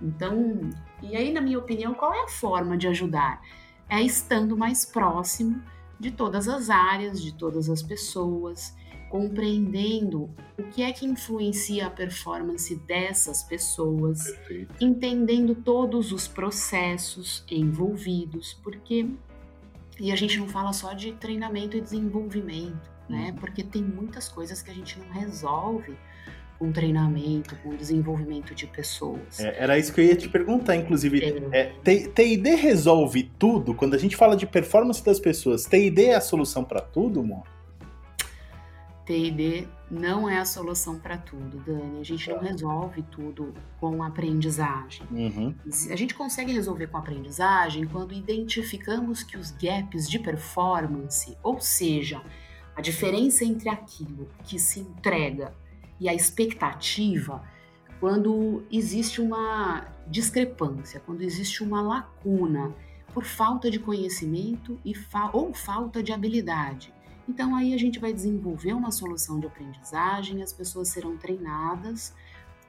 Então, 0.00 0.60
e 1.02 1.16
aí, 1.16 1.32
na 1.32 1.40
minha 1.40 1.58
opinião, 1.58 1.94
qual 1.94 2.12
é 2.14 2.24
a 2.24 2.28
forma 2.28 2.76
de 2.76 2.86
ajudar? 2.88 3.42
É 3.88 4.02
estando 4.02 4.56
mais 4.56 4.84
próximo 4.84 5.62
de 5.98 6.10
todas 6.10 6.48
as 6.48 6.70
áreas, 6.70 7.20
de 7.20 7.34
todas 7.34 7.68
as 7.68 7.82
pessoas, 7.82 8.76
compreendendo 9.10 10.30
o 10.58 10.64
que 10.64 10.82
é 10.82 10.92
que 10.92 11.06
influencia 11.06 11.86
a 11.86 11.90
performance 11.90 12.74
dessas 12.76 13.42
pessoas, 13.42 14.22
Perfeito. 14.22 14.84
entendendo 14.84 15.54
todos 15.54 16.12
os 16.12 16.28
processos 16.28 17.44
envolvidos, 17.50 18.54
porque 18.62 19.08
e 20.00 20.12
a 20.12 20.16
gente 20.16 20.38
não 20.38 20.46
fala 20.46 20.72
só 20.72 20.92
de 20.92 21.12
treinamento 21.12 21.76
e 21.76 21.80
desenvolvimento, 21.80 22.88
né? 23.08 23.30
Uhum. 23.30 23.34
Porque 23.36 23.64
tem 23.64 23.82
muitas 23.82 24.28
coisas 24.28 24.62
que 24.62 24.70
a 24.70 24.74
gente 24.74 24.96
não 24.98 25.08
resolve 25.10 25.96
com 26.58 26.72
treinamento, 26.72 27.56
com 27.62 27.74
desenvolvimento 27.76 28.54
de 28.54 28.66
pessoas. 28.66 29.38
É, 29.38 29.62
era 29.62 29.78
isso 29.78 29.92
que 29.92 30.00
eu 30.00 30.04
ia 30.04 30.16
te 30.16 30.28
perguntar, 30.28 30.74
inclusive. 30.76 31.22
É. 31.52 31.72
É, 31.84 32.08
TID 32.08 32.54
resolve 32.56 33.30
tudo? 33.38 33.74
Quando 33.74 33.94
a 33.94 33.98
gente 33.98 34.16
fala 34.16 34.36
de 34.36 34.46
performance 34.46 35.04
das 35.04 35.20
pessoas, 35.20 35.64
TID 35.64 36.06
é 36.06 36.14
a 36.16 36.20
solução 36.20 36.64
para 36.64 36.80
tudo, 36.80 37.20
amor? 37.20 37.44
TD 39.08 39.66
não 39.90 40.28
é 40.28 40.38
a 40.38 40.44
solução 40.44 40.98
para 40.98 41.16
tudo, 41.16 41.62
Dani. 41.64 41.98
A 41.98 42.04
gente 42.04 42.28
não 42.28 42.40
resolve 42.40 43.02
tudo 43.04 43.54
com 43.80 44.02
aprendizagem. 44.02 45.06
Uhum. 45.10 45.54
A 45.90 45.96
gente 45.96 46.14
consegue 46.14 46.52
resolver 46.52 46.88
com 46.88 46.98
aprendizagem 46.98 47.86
quando 47.86 48.12
identificamos 48.12 49.22
que 49.22 49.38
os 49.38 49.50
gaps 49.50 50.10
de 50.10 50.18
performance, 50.18 51.38
ou 51.42 51.58
seja, 51.58 52.20
a 52.76 52.82
diferença 52.82 53.46
entre 53.46 53.70
aquilo 53.70 54.28
que 54.44 54.58
se 54.58 54.80
entrega 54.80 55.54
e 56.00 56.08
a 56.08 56.14
expectativa, 56.14 57.42
quando 58.00 58.64
existe 58.70 59.20
uma 59.20 59.86
discrepância, 60.06 61.00
quando 61.00 61.22
existe 61.22 61.62
uma 61.62 61.82
lacuna 61.82 62.74
por 63.12 63.24
falta 63.24 63.70
de 63.70 63.78
conhecimento 63.78 64.78
e 64.84 64.94
fa 64.94 65.30
ou 65.32 65.52
falta 65.52 66.02
de 66.02 66.12
habilidade. 66.12 66.92
Então 67.28 67.54
aí 67.54 67.74
a 67.74 67.78
gente 67.78 67.98
vai 67.98 68.12
desenvolver 68.12 68.72
uma 68.72 68.90
solução 68.90 69.38
de 69.38 69.46
aprendizagem, 69.46 70.42
as 70.42 70.52
pessoas 70.52 70.88
serão 70.88 71.16
treinadas 71.16 72.14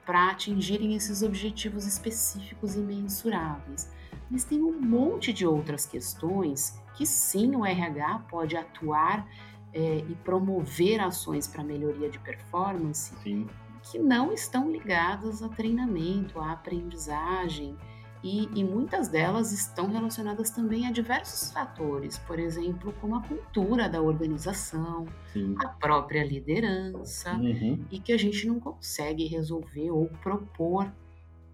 para 0.06 0.32
atingirem 0.32 0.96
esses 0.96 1.22
objetivos 1.22 1.86
específicos 1.86 2.76
e 2.76 2.80
mensuráveis. 2.80 3.92
Mas 4.30 4.44
tem 4.44 4.62
um 4.62 4.80
monte 4.80 5.32
de 5.32 5.46
outras 5.46 5.86
questões 5.86 6.80
que 6.96 7.06
sim 7.06 7.56
o 7.56 7.66
RH 7.66 8.26
pode 8.30 8.58
atuar 8.58 9.28
é, 9.74 9.98
e 10.00 10.16
promover 10.24 11.00
ações 11.00 11.48
para 11.48 11.64
melhoria 11.64 12.10
de 12.10 12.20
performance 12.20 13.14
sim. 13.24 13.48
que 13.84 14.00
não 14.00 14.34
estão 14.34 14.72
ligadas 14.72 15.44
a 15.44 15.50
treinamento, 15.50 16.40
a 16.40 16.52
aprendizagem 16.52 17.78
e, 18.22 18.50
e, 18.54 18.64
muitas 18.66 19.08
delas 19.08 19.54
estão 19.54 19.88
relacionadas 19.90 20.50
também 20.50 20.86
a 20.86 20.92
diversos 20.92 21.52
fatores, 21.52 22.18
por 22.18 22.38
exemplo, 22.38 22.94
como 23.00 23.16
a 23.16 23.22
cultura 23.22 23.88
da 23.88 24.02
organização, 24.02 25.06
Sim. 25.32 25.56
a 25.58 25.70
própria 25.70 26.22
liderança, 26.26 27.34
uhum. 27.36 27.86
e 27.90 27.98
que 27.98 28.12
a 28.12 28.18
gente 28.18 28.46
não 28.46 28.60
consegue 28.60 29.26
resolver 29.26 29.90
ou 29.92 30.10
propor 30.22 30.92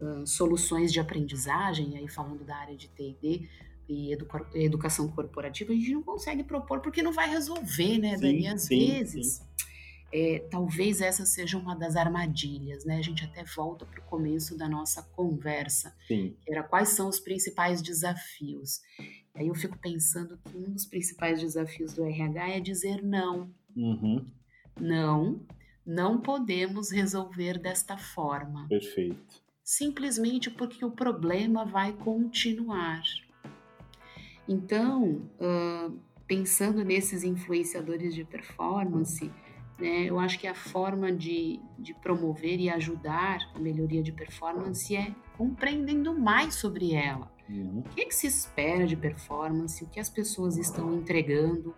uh, 0.02 0.26
soluções 0.26 0.92
de 0.92 1.00
aprendizagem, 1.00 1.98
aí 1.98 2.08
falando 2.08 2.44
da 2.44 2.56
área 2.56 2.76
de 2.76 2.90
TD 2.90 3.48
e 3.88 4.14
educa 4.14 4.46
educação 4.54 5.08
corporativa, 5.08 5.72
a 5.72 5.76
gente 5.76 5.94
não 5.94 6.04
consegue 6.04 6.44
propor 6.44 6.82
porque 6.82 7.04
não 7.04 7.14
vai 7.14 7.30
resolver, 7.30 7.98
né, 7.98 8.18
Dani? 8.18 8.48
Às 8.48 8.64
sim, 8.64 8.88
vezes. 8.88 9.28
Sim 9.28 9.56
é, 10.18 10.40
talvez 10.50 11.02
essa 11.02 11.26
seja 11.26 11.58
uma 11.58 11.76
das 11.76 11.98
armadilhas, 11.98 12.86
né? 12.86 12.98
A 12.98 13.02
gente 13.02 13.26
até 13.26 13.44
volta 13.44 13.86
para 13.86 14.00
o 14.00 14.04
começo 14.04 14.58
da 14.58 14.70
nossa 14.70 15.04
conversa, 15.04 15.94
que 16.08 16.38
era 16.48 16.64
quais 16.64 16.90
são 16.90 17.10
os 17.10 17.20
principais 17.20 17.82
desafios. 17.82 18.82
Aí 19.34 19.48
eu 19.48 19.56
fico 19.56 19.78
pensando 19.78 20.38
que 20.38 20.58
um 20.58 20.72
dos 20.72 20.86
principais 20.86 21.42
desafios 21.42 21.94
do 21.94 22.06
RH 22.06 22.50
é 22.50 22.60
dizer 22.62 23.04
não. 23.04 23.52
Uhum. 23.76 24.26
Não, 24.80 25.42
não 25.86 26.22
podemos 26.22 26.92
resolver 26.92 27.60
desta 27.60 27.98
forma. 27.98 28.68
Perfeito. 28.70 29.44
Simplesmente 29.62 30.50
porque 30.50 30.86
o 30.86 30.92
problema 30.92 31.66
vai 31.66 31.92
continuar. 31.92 33.04
Então, 34.48 35.22
uh, 35.40 35.98
pensando 36.28 36.84
nesses 36.84 37.24
influenciadores 37.24 38.14
de 38.14 38.24
performance, 38.24 39.32
né? 39.78 40.06
Eu 40.06 40.20
acho 40.20 40.40
que 40.40 40.48
a 40.48 40.56
forma 40.56 41.12
de, 41.12 41.60
de 41.78 41.94
promover 41.96 42.60
e 42.60 42.70
ajudar 42.70 43.40
a 43.54 43.60
melhoria 43.60 44.02
de 44.02 44.12
performance 44.12 44.96
é 44.96 45.14
compreendendo 45.38 46.18
mais 46.18 46.56
sobre 46.56 46.94
ela. 46.94 47.30
Uhum. 47.50 47.80
O 47.80 47.90
que, 47.90 48.02
é 48.02 48.06
que 48.06 48.16
se 48.16 48.28
espera 48.28 48.88
de 48.88 48.96
performance, 48.96 49.84
o 49.84 49.88
que 49.88 50.00
as 50.00 50.10
pessoas 50.10 50.58
estão 50.58 50.94
entregando 50.94 51.76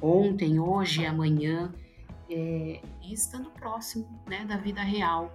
ontem, 0.00 0.60
hoje, 0.60 1.04
amanhã, 1.04 1.72
é, 2.30 2.80
e 3.02 3.12
estando 3.12 3.50
próximo 3.50 4.06
né, 4.28 4.44
da 4.44 4.56
vida 4.56 4.82
real 4.82 5.32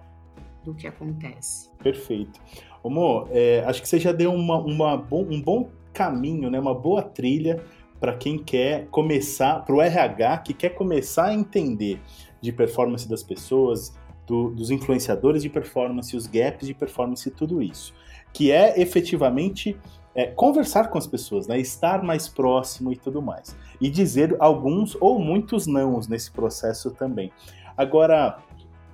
do 0.64 0.74
que 0.74 0.86
acontece. 0.86 1.68
Perfeito. 1.82 2.40
Amor, 2.82 3.28
é, 3.30 3.62
acho 3.66 3.82
que 3.82 3.88
você 3.88 3.98
já 3.98 4.12
deu 4.12 4.32
uma, 4.32 4.56
uma 4.58 4.96
bom, 4.96 5.26
um 5.28 5.42
bom 5.42 5.70
caminho, 5.94 6.50
né, 6.50 6.60
uma 6.60 6.74
boa 6.74 7.00
trilha 7.00 7.64
para 7.98 8.14
quem 8.14 8.36
quer 8.36 8.86
começar, 8.88 9.64
para 9.64 9.74
o 9.74 9.80
RH 9.80 10.38
que 10.38 10.52
quer 10.52 10.70
começar 10.70 11.28
a 11.28 11.34
entender 11.34 11.98
de 12.40 12.52
performance 12.52 13.08
das 13.08 13.22
pessoas, 13.22 13.96
do, 14.26 14.50
dos 14.50 14.70
influenciadores 14.70 15.42
de 15.42 15.48
performance, 15.48 16.14
os 16.14 16.26
gaps 16.26 16.66
de 16.66 16.74
performance 16.74 17.26
e 17.26 17.32
tudo 17.32 17.62
isso. 17.62 17.94
Que 18.32 18.50
é 18.50 18.78
efetivamente 18.80 19.76
é, 20.14 20.26
conversar 20.26 20.90
com 20.90 20.98
as 20.98 21.06
pessoas, 21.06 21.46
né? 21.46 21.58
estar 21.58 22.02
mais 22.02 22.28
próximo 22.28 22.92
e 22.92 22.96
tudo 22.96 23.22
mais. 23.22 23.56
E 23.80 23.88
dizer 23.88 24.36
alguns 24.38 24.96
ou 25.00 25.18
muitos 25.18 25.66
nãos 25.66 26.06
nesse 26.06 26.30
processo 26.30 26.90
também. 26.90 27.32
Agora, 27.76 28.38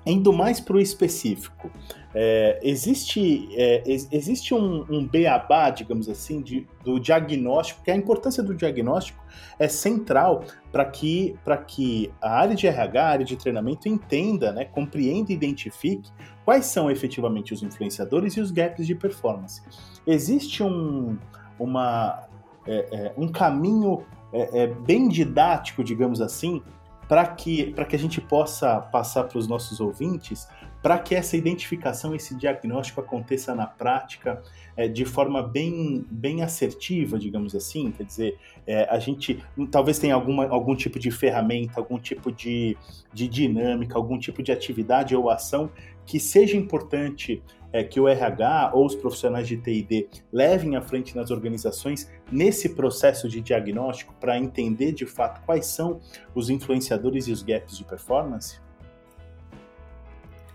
indo 0.04 0.32
mais 0.32 0.60
para 0.60 0.76
o 0.76 0.80
específico, 0.80 1.70
é, 2.14 2.58
existe, 2.62 3.48
é, 3.52 3.82
existe 3.86 4.52
um, 4.52 4.84
um 4.90 5.06
beabá, 5.06 5.70
digamos 5.70 6.08
assim, 6.08 6.40
de, 6.40 6.66
do 6.84 6.98
diagnóstico, 6.98 7.82
que 7.82 7.90
a 7.90 7.96
importância 7.96 8.42
do 8.42 8.54
diagnóstico 8.54 9.22
é 9.58 9.68
central 9.68 10.44
para 10.72 10.84
que, 10.84 11.36
que 11.66 12.10
a 12.20 12.30
área 12.40 12.56
de 12.56 12.66
RH, 12.66 13.02
a 13.02 13.08
área 13.08 13.24
de 13.24 13.36
treinamento, 13.36 13.88
entenda, 13.88 14.52
né, 14.52 14.64
compreenda 14.64 15.30
e 15.30 15.34
identifique 15.34 16.10
quais 16.44 16.66
são 16.66 16.90
efetivamente 16.90 17.54
os 17.54 17.62
influenciadores 17.62 18.34
e 18.36 18.40
os 18.40 18.50
gaps 18.50 18.86
de 18.86 18.94
performance. 18.94 19.62
Existe 20.06 20.62
um, 20.62 21.16
uma, 21.58 22.26
é, 22.66 22.86
é 22.90 23.14
um 23.16 23.28
caminho 23.28 24.04
é, 24.32 24.62
é, 24.62 24.66
bem 24.66 25.08
didático, 25.08 25.82
digamos 25.84 26.20
assim, 26.20 26.62
para 27.10 27.26
que, 27.26 27.74
que 27.88 27.96
a 27.96 27.98
gente 27.98 28.20
possa 28.20 28.80
passar 28.80 29.24
para 29.24 29.36
os 29.36 29.48
nossos 29.48 29.80
ouvintes 29.80 30.46
para 30.80 30.96
que 30.96 31.12
essa 31.12 31.36
identificação, 31.36 32.14
esse 32.14 32.36
diagnóstico 32.36 33.00
aconteça 33.00 33.52
na 33.52 33.66
prática 33.66 34.40
é, 34.76 34.86
de 34.86 35.04
forma 35.04 35.42
bem, 35.42 36.06
bem 36.08 36.40
assertiva, 36.40 37.18
digamos 37.18 37.52
assim? 37.56 37.90
Quer 37.90 38.04
dizer, 38.04 38.38
é, 38.64 38.84
a 38.88 39.00
gente 39.00 39.42
talvez 39.72 39.98
tenha 39.98 40.14
alguma, 40.14 40.46
algum 40.46 40.76
tipo 40.76 41.00
de 41.00 41.10
ferramenta, 41.10 41.80
algum 41.80 41.98
tipo 41.98 42.30
de, 42.30 42.78
de 43.12 43.26
dinâmica, 43.26 43.96
algum 43.96 44.16
tipo 44.16 44.40
de 44.40 44.52
atividade 44.52 45.16
ou 45.16 45.28
ação 45.28 45.68
que 46.10 46.18
seja 46.18 46.56
importante 46.56 47.40
é, 47.72 47.84
que 47.84 48.00
o 48.00 48.08
RH 48.08 48.72
ou 48.74 48.84
os 48.84 48.96
profissionais 48.96 49.46
de 49.46 49.56
TID 49.56 50.08
levem 50.32 50.74
à 50.74 50.82
frente 50.82 51.14
nas 51.14 51.30
organizações 51.30 52.10
nesse 52.32 52.70
processo 52.70 53.28
de 53.28 53.40
diagnóstico 53.40 54.12
para 54.14 54.36
entender 54.36 54.90
de 54.90 55.06
fato 55.06 55.40
quais 55.46 55.66
são 55.66 56.00
os 56.34 56.50
influenciadores 56.50 57.28
e 57.28 57.32
os 57.32 57.44
gaps 57.44 57.78
de 57.78 57.84
performance? 57.84 58.58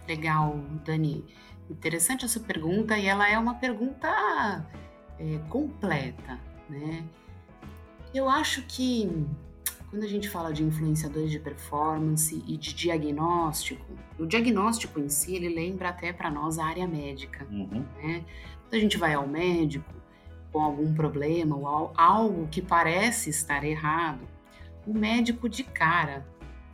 Legal, 0.06 0.60
Dani. 0.84 1.24
Interessante 1.70 2.26
essa 2.26 2.42
pergunta 2.42 2.98
e 2.98 3.06
ela 3.06 3.32
é 3.32 3.40
uma 3.40 3.56
pergunta 3.56 4.68
é, 5.18 5.38
completa, 5.48 6.38
né? 6.70 7.02
Eu 8.14 8.28
acho 8.28 8.62
que 8.64 9.10
quando 9.90 10.04
a 10.04 10.08
gente 10.08 10.30
fala 10.30 10.52
de 10.52 10.64
influenciadores 10.64 11.32
de 11.32 11.40
performance 11.40 12.44
e 12.48 12.58
de 12.58 12.74
diagnóstico, 12.74 13.86
o 14.20 14.26
diagnóstico 14.26 15.00
em 15.00 15.10
si 15.10 15.36
ele 15.36 15.50
lembra 15.50 15.90
até 15.90 16.12
para 16.12 16.30
nós 16.30 16.58
a 16.58 16.66
área 16.66 16.88
médica, 16.88 17.48
uhum. 17.50 17.86
né? 18.02 18.26
Quando 18.64 18.74
a 18.74 18.80
gente 18.80 18.98
vai 18.98 19.14
ao 19.14 19.28
médico 19.28 19.94
com 20.52 20.62
algum 20.62 20.94
problema 20.94 21.56
ou 21.56 21.94
algo 21.96 22.48
que 22.48 22.62
parece 22.62 23.30
estar 23.30 23.64
errado, 23.64 24.28
o 24.86 24.94
médico 24.94 25.50
de 25.50 25.64
cara 25.64 26.26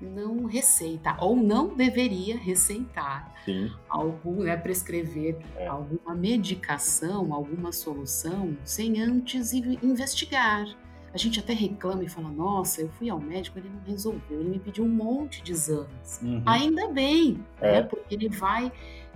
não 0.01 0.46
receita 0.46 1.15
ou 1.20 1.36
não 1.36 1.75
deveria 1.75 2.38
receitar 2.38 3.34
Sim. 3.46 3.72
algum, 3.88 4.44
né, 4.44 4.58
prescrever 4.58 5.38
é. 5.56 5.68
alguma 5.68 6.15
medicação, 6.15 7.34
alguma 7.34 7.72
solução 7.72 8.58
sem 8.63 9.01
antes 9.01 9.53
investigar. 9.53 10.65
A 11.13 11.18
gente 11.18 11.39
até 11.39 11.53
reclama 11.53 12.03
e 12.03 12.10
fala: 12.10 12.30
Nossa, 12.30 12.82
eu 12.82 12.89
fui 12.89 13.10
ao 13.10 13.20
médico, 13.20 13.60
ele 13.60 13.70
não 13.70 13.82
resolveu, 13.86 14.39
ele 14.39 14.50
me 14.50 14.60
pediu 14.60 14.86
um 14.86 14.89
monte 14.89 15.41
de 15.44 15.51
exames. 15.51 16.20
Uhum. 16.22 16.41
Ainda 16.46 16.88
bem, 16.89 17.44
é. 17.60 17.74
né, 17.74 17.82
porque 17.84 18.15
ele 18.15 18.30
vai 18.30 18.72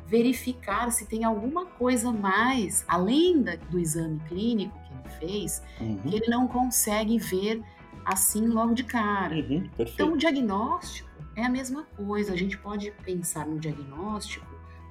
verificar 0.06 0.92
se 0.92 1.06
tem 1.06 1.24
alguma 1.24 1.66
coisa 1.66 2.12
mais, 2.12 2.86
além 2.88 3.42
da, 3.42 3.56
do 3.56 3.80
exame 3.80 4.20
clínico 4.28 4.78
que 4.78 4.94
ele 4.94 5.16
fez, 5.20 5.64
uhum. 5.80 5.98
que 5.98 6.16
ele 6.16 6.28
não 6.28 6.48
consegue 6.48 7.18
ver 7.18 7.64
assim 8.06 8.48
logo 8.48 8.74
de 8.74 8.84
cara. 8.84 9.36
Uhum, 9.36 9.70
então, 9.80 10.14
o 10.14 10.18
diagnóstico 10.18 11.10
é 11.36 11.44
a 11.44 11.50
mesma 11.50 11.84
coisa. 11.98 12.34
A 12.34 12.36
gente 12.36 12.58
pode 12.58 12.92
pensar 13.04 13.48
no 13.48 13.60
diagnóstico 13.60 14.46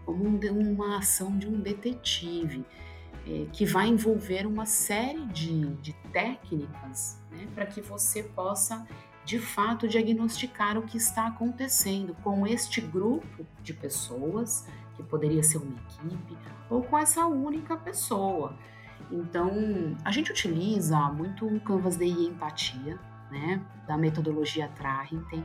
como 0.04 0.24
uma 0.26 0.98
ação 0.98 1.38
de 1.38 1.46
um 1.46 1.60
detetive, 1.60 2.64
é, 3.26 3.46
que 3.52 3.64
vai 3.64 3.88
envolver 3.88 4.46
uma 4.46 4.66
série 4.66 5.24
de, 5.26 5.66
de 5.76 5.92
técnicas 6.12 7.20
né, 7.30 7.48
para 7.54 7.66
que 7.66 7.80
você 7.80 8.22
possa, 8.22 8.86
de 9.24 9.38
fato, 9.38 9.88
diagnosticar 9.88 10.76
o 10.76 10.82
que 10.82 10.96
está 10.96 11.28
acontecendo 11.28 12.14
com 12.22 12.46
este 12.46 12.80
grupo 12.80 13.46
de 13.62 13.72
pessoas, 13.72 14.66
que 14.94 15.02
poderia 15.02 15.42
ser 15.42 15.58
uma 15.58 15.74
equipe, 15.88 16.36
ou 16.68 16.82
com 16.82 16.98
essa 16.98 17.26
única 17.26 17.76
pessoa. 17.76 18.56
Então, 19.10 19.96
a 20.04 20.10
gente 20.10 20.30
utiliza 20.30 20.98
muito 21.10 21.46
o 21.46 21.60
Canvas 21.60 21.96
DI 21.96 22.26
Empatia, 22.26 22.98
né, 23.30 23.64
da 23.86 23.96
metodologia 23.96 24.68
Trahenten, 24.68 25.44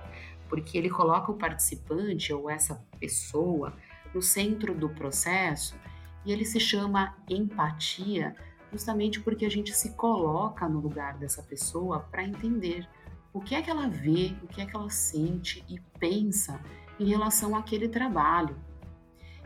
porque 0.50 0.77
ele 0.77 0.89
coloca 0.89 1.31
o 1.31 1.36
participante 1.36 2.33
ou 2.33 2.50
essa 2.50 2.83
pessoa 3.00 3.74
no 4.13 4.21
centro 4.21 4.74
do 4.74 4.89
processo 4.89 5.75
e 6.25 6.31
ele 6.31 6.45
se 6.45 6.59
chama 6.59 7.15
empatia 7.29 8.35
justamente 8.71 9.19
porque 9.19 9.45
a 9.45 9.49
gente 9.49 9.73
se 9.73 9.91
coloca 9.93 10.67
no 10.67 10.79
lugar 10.79 11.17
dessa 11.17 11.41
pessoa 11.41 12.01
para 12.11 12.23
entender 12.23 12.88
o 13.33 13.39
que 13.39 13.55
é 13.55 13.61
que 13.61 13.69
ela 13.69 13.88
vê, 13.88 14.35
o 14.43 14.47
que 14.47 14.61
é 14.61 14.65
que 14.65 14.75
ela 14.75 14.89
sente 14.89 15.63
e 15.69 15.79
pensa 15.99 16.59
em 16.99 17.05
relação 17.05 17.55
àquele 17.55 17.88
trabalho. 17.88 18.55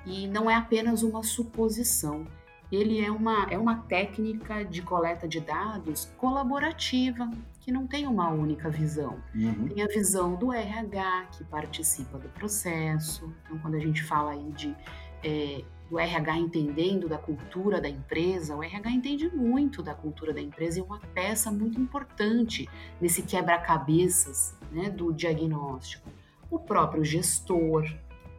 E 0.06 0.28
não 0.28 0.50
é 0.50 0.56
apenas 0.56 1.04
uma 1.04 1.24
suposição, 1.24 2.28
ele 2.72 3.00
é 3.00 3.12
uma, 3.12 3.48
é 3.52 3.58
uma 3.58 3.78
técnica 3.84 4.64
de 4.66 4.82
coleta 4.82 5.28
de 5.28 5.40
dados 5.40 6.12
colaborativa, 6.18 7.30
que 7.62 7.72
não 7.72 7.86
tem 7.86 8.08
uma 8.08 8.30
única 8.30 8.70
visão. 8.70 9.20
Uhum. 9.36 9.68
Tem 9.68 9.84
a 9.84 9.88
visão 9.88 10.36
do 10.36 10.52
RH, 10.52 11.28
que 11.38 11.44
participa 11.44 12.18
do 12.18 12.28
processo. 12.30 13.32
Então, 13.46 13.60
quando 13.60 13.76
a 13.76 13.80
gente 13.80 14.04
fala 14.04 14.32
aí 14.32 14.52
de, 14.54 14.76
é, 15.24 15.64
do 15.94 16.00
RH 16.00 16.40
entendendo 16.40 17.08
da 17.08 17.20
cultura 17.20 17.80
da 17.80 17.88
empresa, 17.88 18.56
o 18.56 18.64
RH 18.64 18.90
entende 18.90 19.30
muito 19.30 19.84
da 19.84 19.94
cultura 19.94 20.34
da 20.34 20.42
empresa 20.42 20.80
e 20.80 20.82
é 20.82 20.84
uma 20.84 20.98
peça 20.98 21.52
muito 21.52 21.80
importante 21.80 22.68
nesse 23.00 23.22
quebra-cabeças 23.22 24.58
né, 24.72 24.90
do 24.90 25.14
diagnóstico. 25.14 26.10
O 26.50 26.58
próprio 26.58 27.06
gestor, 27.06 27.86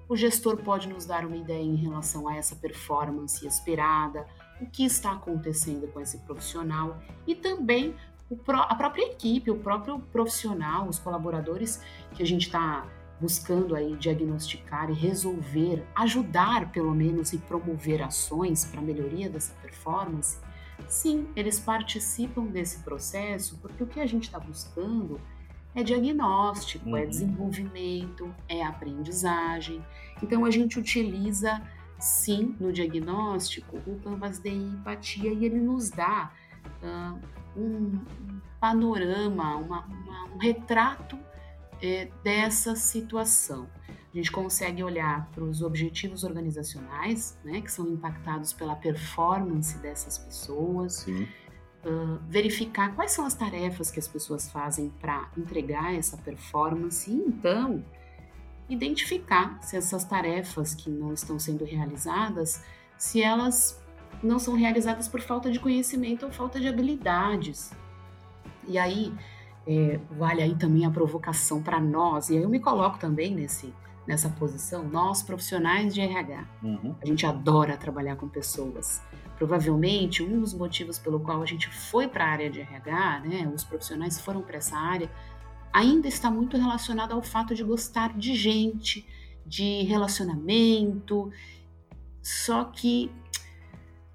o 0.08 0.16
gestor 0.16 0.56
pode 0.56 0.88
nos 0.88 1.06
dar 1.06 1.24
uma 1.24 1.36
ideia 1.36 1.62
em 1.62 1.76
relação 1.76 2.26
a 2.26 2.34
essa 2.34 2.56
performance 2.56 3.46
esperada, 3.46 4.26
o 4.60 4.66
que 4.66 4.84
está 4.84 5.12
acontecendo 5.12 5.86
com 5.92 6.00
esse 6.00 6.18
profissional 6.18 7.00
e 7.24 7.36
também 7.36 7.94
a 8.48 8.74
própria 8.74 9.04
equipe, 9.12 9.48
o 9.52 9.58
próprio 9.58 10.00
profissional, 10.00 10.88
os 10.88 10.98
colaboradores 10.98 11.80
que 12.14 12.22
a 12.24 12.26
gente 12.26 12.46
está 12.46 12.84
buscando 13.24 13.74
aí 13.74 13.96
diagnosticar 13.96 14.90
e 14.90 14.92
resolver, 14.92 15.82
ajudar 15.94 16.70
pelo 16.70 16.94
menos 16.94 17.32
e 17.32 17.38
promover 17.38 18.02
ações 18.02 18.66
para 18.66 18.82
melhoria 18.82 19.30
dessa 19.30 19.54
performance, 19.62 20.38
sim, 20.86 21.26
eles 21.34 21.58
participam 21.58 22.44
desse 22.44 22.80
processo 22.80 23.56
porque 23.62 23.82
o 23.82 23.86
que 23.86 23.98
a 23.98 24.04
gente 24.04 24.24
está 24.24 24.38
buscando 24.38 25.18
é 25.74 25.82
diagnóstico, 25.82 26.86
é 26.90 26.92
uhum. 26.92 26.96
é 26.98 27.06
desenvolvimento, 27.06 28.34
é 28.46 28.62
aprendizagem. 28.62 29.82
Então 30.22 30.44
a 30.44 30.50
gente 30.50 30.78
utiliza 30.78 31.62
sim 31.98 32.54
no 32.60 32.70
diagnóstico 32.74 33.78
o 33.86 33.98
Canvas 34.00 34.38
de 34.38 34.50
empatia 34.50 35.32
e 35.32 35.46
ele 35.46 35.60
nos 35.60 35.88
dá 35.88 36.30
uh, 36.82 37.18
um, 37.58 37.98
panorama, 38.60 39.56
uma, 39.56 39.80
uma, 39.86 40.24
um 40.34 40.36
retrato 40.36 41.18
é, 41.84 42.08
dessa 42.22 42.74
situação. 42.74 43.68
A 44.12 44.16
gente 44.16 44.32
consegue 44.32 44.82
olhar 44.82 45.28
para 45.32 45.44
os 45.44 45.60
objetivos 45.60 46.24
organizacionais, 46.24 47.38
né, 47.44 47.60
que 47.60 47.70
são 47.70 47.86
impactados 47.88 48.52
pela 48.52 48.74
performance 48.74 49.76
dessas 49.78 50.16
pessoas. 50.16 51.06
Uh, 51.06 52.18
verificar 52.30 52.94
quais 52.94 53.10
são 53.10 53.26
as 53.26 53.34
tarefas 53.34 53.90
que 53.90 53.98
as 53.98 54.08
pessoas 54.08 54.48
fazem 54.50 54.88
para 54.88 55.30
entregar 55.36 55.94
essa 55.94 56.16
performance 56.16 57.10
e 57.10 57.14
então 57.14 57.84
identificar 58.70 59.62
se 59.62 59.76
essas 59.76 60.02
tarefas 60.04 60.74
que 60.74 60.88
não 60.88 61.12
estão 61.12 61.38
sendo 61.38 61.62
realizadas, 61.66 62.64
se 62.96 63.20
elas 63.20 63.78
não 64.22 64.38
são 64.38 64.54
realizadas 64.54 65.08
por 65.08 65.20
falta 65.20 65.50
de 65.50 65.60
conhecimento 65.60 66.24
ou 66.24 66.32
falta 66.32 66.58
de 66.58 66.68
habilidades. 66.68 67.70
E 68.66 68.78
aí 68.78 69.12
é, 69.66 69.98
vale 70.10 70.42
aí 70.42 70.54
também 70.54 70.84
a 70.84 70.90
provocação 70.90 71.62
para 71.62 71.80
nós, 71.80 72.28
e 72.28 72.36
aí 72.36 72.42
eu 72.42 72.48
me 72.48 72.60
coloco 72.60 72.98
também 72.98 73.34
nesse, 73.34 73.72
nessa 74.06 74.28
posição, 74.28 74.86
nós 74.86 75.22
profissionais 75.22 75.94
de 75.94 76.00
RH. 76.00 76.48
Uhum. 76.62 76.94
A 77.02 77.06
gente 77.06 77.24
adora 77.26 77.76
trabalhar 77.76 78.16
com 78.16 78.28
pessoas. 78.28 79.02
Provavelmente, 79.36 80.22
um 80.22 80.40
dos 80.40 80.54
motivos 80.54 80.98
pelo 80.98 81.18
qual 81.20 81.42
a 81.42 81.46
gente 81.46 81.68
foi 81.68 82.06
para 82.06 82.24
a 82.24 82.28
área 82.28 82.50
de 82.50 82.60
RH, 82.60 83.20
né, 83.20 83.52
os 83.54 83.64
profissionais 83.64 84.20
foram 84.20 84.42
para 84.42 84.58
essa 84.58 84.76
área, 84.76 85.10
ainda 85.72 86.06
está 86.06 86.30
muito 86.30 86.56
relacionado 86.56 87.12
ao 87.12 87.22
fato 87.22 87.54
de 87.54 87.64
gostar 87.64 88.16
de 88.16 88.34
gente, 88.34 89.04
de 89.44 89.82
relacionamento. 89.82 91.32
Só 92.22 92.64
que 92.64 93.10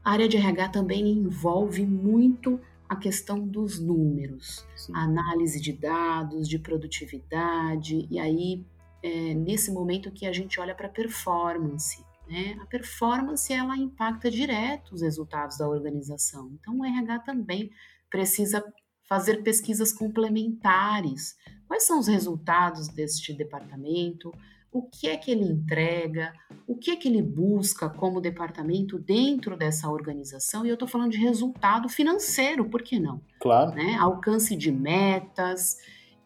a 0.04 0.12
área 0.12 0.30
de 0.30 0.38
RH 0.38 0.70
também 0.70 1.08
envolve 1.10 1.86
muito 1.86 2.60
a 2.90 2.96
questão 2.96 3.48
dos 3.48 3.80
números, 3.80 4.66
a 4.94 5.04
análise 5.04 5.62
de 5.62 5.72
dados, 5.72 6.50
de 6.50 6.58
produtividade, 6.58 8.08
e 8.10 8.20
aí 8.20 8.66
é 9.04 9.34
nesse 9.36 9.72
momento 9.72 10.12
que 10.12 10.26
a 10.26 10.34
gente 10.34 10.60
olha 10.60 10.74
para 10.74 10.90
performance. 10.90 12.04
Né? 12.28 12.58
A 12.60 12.66
performance 12.66 13.54
ela 13.54 13.78
impacta 13.78 14.30
direto 14.30 14.94
os 14.94 15.02
resultados 15.02 15.58
da 15.58 15.70
organização. 15.70 16.52
Então, 16.60 16.80
o 16.80 16.86
RH 16.86 17.20
também 17.20 17.72
precisa 18.10 18.64
fazer 19.08 19.44
pesquisas 19.44 19.94
complementares. 19.94 21.36
Quais 21.68 21.84
são 21.84 22.00
os 22.00 22.08
resultados 22.08 22.88
deste 22.88 23.34
departamento? 23.34 24.32
O 24.72 24.84
que 24.84 25.08
é 25.08 25.18
que 25.18 25.32
ele 25.32 25.44
entrega? 25.44 26.32
O 26.68 26.76
que 26.76 26.92
é 26.92 26.96
que 26.96 27.08
ele 27.08 27.22
busca 27.22 27.90
como 27.90 28.22
departamento 28.22 29.00
dentro 29.00 29.58
dessa 29.58 29.90
organização? 29.90 30.66
E 30.66 30.70
eu 30.70 30.76
estou 30.76 30.88
falando 30.88 31.12
de 31.12 31.18
resultado 31.18 31.90
financeiro, 31.90 32.66
por 32.66 32.84
que 32.84 33.00
não? 33.00 33.20
Claro. 33.40 33.74
Né? 33.74 33.96
Alcance 34.00 34.56
de 34.56 34.72
metas. 34.72 35.78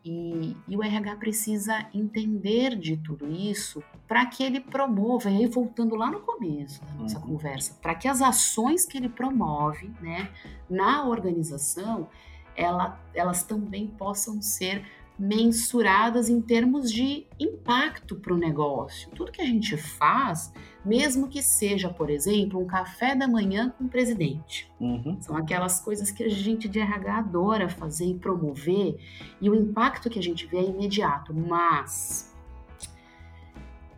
E, 0.06 0.58
e, 0.67 0.75
o 0.75 0.84
RH 0.84 1.15
precisa 1.15 1.88
entender 1.93 2.75
de 2.77 2.97
tudo 2.97 3.32
isso 3.32 3.82
para 4.06 4.25
que 4.25 4.43
ele 4.43 4.60
promova, 4.60 5.29
e 5.29 5.38
aí 5.38 5.47
voltando 5.47 5.95
lá 5.95 6.12
no 6.12 6.19
começo 6.19 6.84
da 6.84 6.93
nossa 6.95 7.17
uhum. 7.19 7.27
conversa, 7.27 7.77
para 7.82 7.95
que 7.95 8.10
as 8.10 8.21
ações 8.21 8.86
que 8.86 8.97
ele 8.97 9.08
promove 9.08 9.89
né, 10.01 10.29
na 10.69 11.08
organização, 11.08 12.10
ela, 12.53 13.01
elas 13.13 13.43
também 13.43 13.88
possam 13.88 14.41
ser 14.41 14.86
mensuradas 15.17 16.28
em 16.28 16.41
termos 16.41 16.91
de 16.91 17.28
impacto 17.39 18.15
para 18.15 18.34
o 18.34 18.38
negócio. 18.38 19.10
Tudo 19.12 19.32
que 19.32 19.41
a 19.41 19.45
gente 19.45 19.78
faz, 19.78 20.52
mesmo 20.84 21.28
que 21.28 21.41
seja, 21.41 21.89
por 21.89 22.10
exemplo, 22.10 22.60
um 22.60 22.65
café 22.65 23.15
da 23.15 23.28
manhã 23.28 23.73
com 23.78 23.86
o 23.86 23.89
presidente, 23.89 24.69
uhum. 24.80 25.17
são 25.21 25.38
aquelas 25.38 25.80
coisas 25.80 26.12
que 26.12 26.23
a 26.23 26.30
gente 26.30 26.67
de 26.67 26.80
RH 26.80 27.17
adora 27.17 27.69
fazer 27.69 28.06
e 28.06 28.15
promover, 28.15 28.97
e 29.39 29.49
o 29.49 29.56
impacto 29.56 30.10
que 30.10 30.19
a 30.19 30.23
gente 30.23 30.47
vê 30.47 30.58
é 30.58 30.65
imediato, 30.65 31.34
mas 31.34 32.34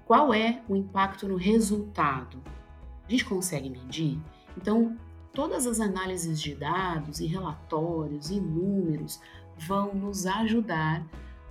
qual 0.05 0.33
é 0.33 0.61
o 0.67 0.75
impacto 0.75 1.27
no 1.27 1.35
resultado? 1.35 2.41
A 3.07 3.11
gente 3.11 3.25
consegue 3.25 3.69
medir? 3.69 4.19
Então, 4.57 4.95
todas 5.33 5.65
as 5.65 5.79
análises 5.79 6.39
de 6.39 6.55
dados 6.55 7.19
e 7.19 7.25
relatórios 7.25 8.29
e 8.29 8.39
números 8.39 9.19
vão 9.57 9.93
nos 9.93 10.25
ajudar 10.25 11.05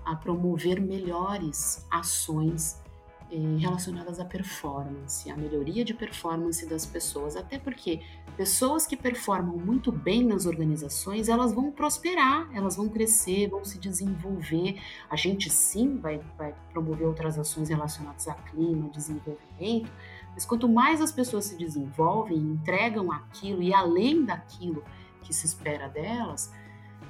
a 0.04 0.14
promover 0.14 0.80
melhores 0.80 1.86
ações 1.90 2.82
eh, 3.30 3.56
relacionadas 3.58 4.20
à 4.20 4.24
performance, 4.24 5.30
à 5.30 5.36
melhoria 5.36 5.84
de 5.84 5.94
performance 5.94 6.64
das 6.66 6.84
pessoas, 6.84 7.36
até 7.36 7.58
porque 7.58 8.02
pessoas 8.36 8.86
que 8.86 8.96
performam 8.96 9.56
muito 9.56 9.90
bem 9.90 10.22
nas 10.24 10.44
organizações, 10.44 11.28
elas 11.28 11.52
vão 11.52 11.72
prosperar, 11.72 12.48
elas 12.52 12.76
vão 12.76 12.88
crescer, 12.88 13.48
vão 13.48 13.64
se 13.64 13.78
desenvolver. 13.78 14.78
A 15.08 15.16
gente 15.16 15.48
sim 15.50 15.96
vai, 15.96 16.20
vai 16.36 16.54
promover 16.70 17.06
outras 17.06 17.38
ações 17.38 17.70
relacionadas 17.70 18.28
a 18.28 18.34
clima, 18.34 18.90
desenvolvimento, 18.90 19.90
mas 20.34 20.44
quanto 20.44 20.68
mais 20.68 21.00
as 21.00 21.10
pessoas 21.10 21.46
se 21.46 21.56
desenvolvem, 21.56 22.36
entregam 22.36 23.10
aquilo 23.10 23.62
e 23.62 23.72
além 23.72 24.24
daquilo 24.24 24.84
que 25.22 25.32
se 25.32 25.46
espera 25.46 25.88
delas, 25.88 26.52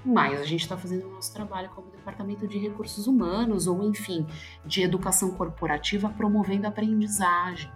mas 0.05 0.40
a 0.40 0.45
gente 0.45 0.62
está 0.62 0.77
fazendo 0.77 1.07
o 1.07 1.12
nosso 1.12 1.33
trabalho 1.33 1.71
como 1.75 1.90
Departamento 1.90 2.47
de 2.47 2.59
Recursos 2.59 3.07
Humanos 3.07 3.67
ou, 3.67 3.83
enfim, 3.85 4.27
de 4.64 4.83
Educação 4.83 5.31
Corporativa, 5.31 6.09
promovendo 6.11 6.67
aprendizagem. 6.67 7.71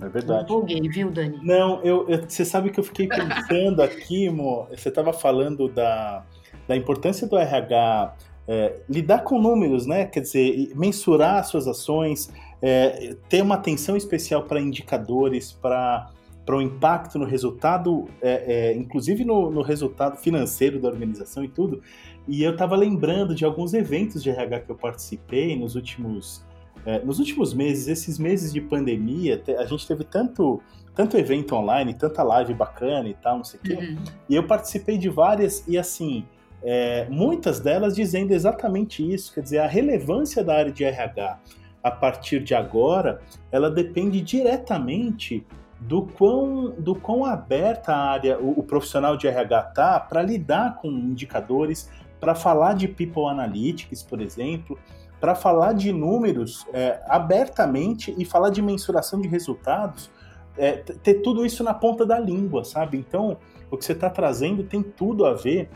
É 0.00 0.08
verdade. 0.08 0.44
Empolguei, 0.44 0.80
viu, 0.88 1.10
Dani? 1.10 1.38
Não, 1.42 1.80
eu, 1.82 2.08
eu, 2.08 2.28
você 2.28 2.44
sabe 2.44 2.70
que 2.70 2.80
eu 2.80 2.84
fiquei 2.84 3.06
pensando 3.06 3.80
aqui, 3.80 4.28
Mo, 4.28 4.66
você 4.70 4.88
estava 4.88 5.12
falando 5.12 5.68
da, 5.68 6.24
da 6.66 6.76
importância 6.76 7.28
do 7.28 7.36
RH 7.38 8.14
é, 8.46 8.80
lidar 8.88 9.20
com 9.20 9.40
números, 9.40 9.86
né? 9.86 10.06
Quer 10.06 10.20
dizer, 10.20 10.72
mensurar 10.74 11.44
suas 11.44 11.66
ações, 11.66 12.30
é, 12.60 13.16
ter 13.28 13.42
uma 13.42 13.54
atenção 13.54 13.96
especial 13.96 14.42
para 14.42 14.60
indicadores, 14.60 15.52
para 15.52 16.10
para 16.44 16.56
o 16.56 16.62
impacto 16.62 17.18
no 17.18 17.24
resultado, 17.24 18.06
é, 18.20 18.70
é, 18.70 18.76
inclusive 18.76 19.24
no, 19.24 19.50
no, 19.50 19.62
resultado 19.62 20.18
financeiro 20.18 20.78
da 20.78 20.88
organização 20.88 21.42
e 21.42 21.48
tudo. 21.48 21.80
E 22.28 22.42
eu 22.42 22.52
estava 22.52 22.76
lembrando 22.76 23.34
de 23.34 23.44
alguns 23.44 23.72
eventos 23.72 24.22
de 24.22 24.30
RH 24.30 24.60
que 24.60 24.70
eu 24.70 24.76
participei 24.76 25.56
nos 25.56 25.74
últimos, 25.74 26.44
é, 26.84 26.98
nos 27.00 27.18
últimos 27.18 27.54
meses, 27.54 27.88
esses 27.88 28.18
meses 28.18 28.52
de 28.52 28.60
pandemia, 28.60 29.42
a 29.58 29.64
gente 29.64 29.86
teve 29.86 30.04
tanto, 30.04 30.60
tanto 30.94 31.16
evento 31.16 31.54
online, 31.54 31.94
tanta 31.94 32.22
live 32.22 32.52
bacana 32.52 33.08
e 33.08 33.14
tal, 33.14 33.38
não 33.38 33.44
sei 33.44 33.60
o 33.60 33.62
quê. 33.62 33.74
Uhum. 33.74 33.96
E 34.28 34.34
eu 34.34 34.46
participei 34.46 34.98
de 34.98 35.08
várias, 35.08 35.66
e 35.66 35.78
assim, 35.78 36.26
é, 36.62 37.06
muitas 37.08 37.58
delas 37.58 37.94
dizendo 37.94 38.32
exatamente 38.32 39.02
isso, 39.02 39.32
quer 39.32 39.40
dizer, 39.40 39.58
a 39.58 39.66
relevância 39.66 40.44
da 40.44 40.56
área 40.56 40.72
de 40.72 40.84
RH 40.84 41.38
a 41.82 41.90
partir 41.90 42.42
de 42.42 42.54
agora, 42.54 43.20
ela 43.52 43.70
depende 43.70 44.22
diretamente 44.22 45.46
do 45.80 46.02
quão, 46.02 46.70
do 46.78 46.94
quão 46.94 47.24
aberta 47.24 47.92
a 47.92 48.10
área, 48.10 48.38
o, 48.38 48.60
o 48.60 48.62
profissional 48.62 49.16
de 49.16 49.26
RH 49.26 49.62
tá 49.74 50.00
para 50.00 50.22
lidar 50.22 50.76
com 50.76 50.88
indicadores, 50.88 51.90
para 52.20 52.34
falar 52.34 52.74
de 52.74 52.88
people 52.88 53.26
analytics, 53.26 54.02
por 54.02 54.20
exemplo, 54.20 54.78
para 55.20 55.34
falar 55.34 55.72
de 55.72 55.92
números 55.92 56.66
é, 56.72 57.02
abertamente 57.06 58.14
e 58.16 58.24
falar 58.24 58.50
de 58.50 58.60
mensuração 58.60 59.20
de 59.20 59.28
resultados, 59.28 60.10
é, 60.56 60.72
ter 60.72 61.14
tudo 61.14 61.44
isso 61.44 61.64
na 61.64 61.74
ponta 61.74 62.06
da 62.06 62.18
língua, 62.18 62.64
sabe? 62.64 62.96
Então, 62.96 63.36
o 63.70 63.76
que 63.76 63.84
você 63.84 63.92
está 63.92 64.08
trazendo 64.08 64.62
tem 64.62 64.82
tudo 64.82 65.26
a 65.26 65.34
ver 65.34 65.68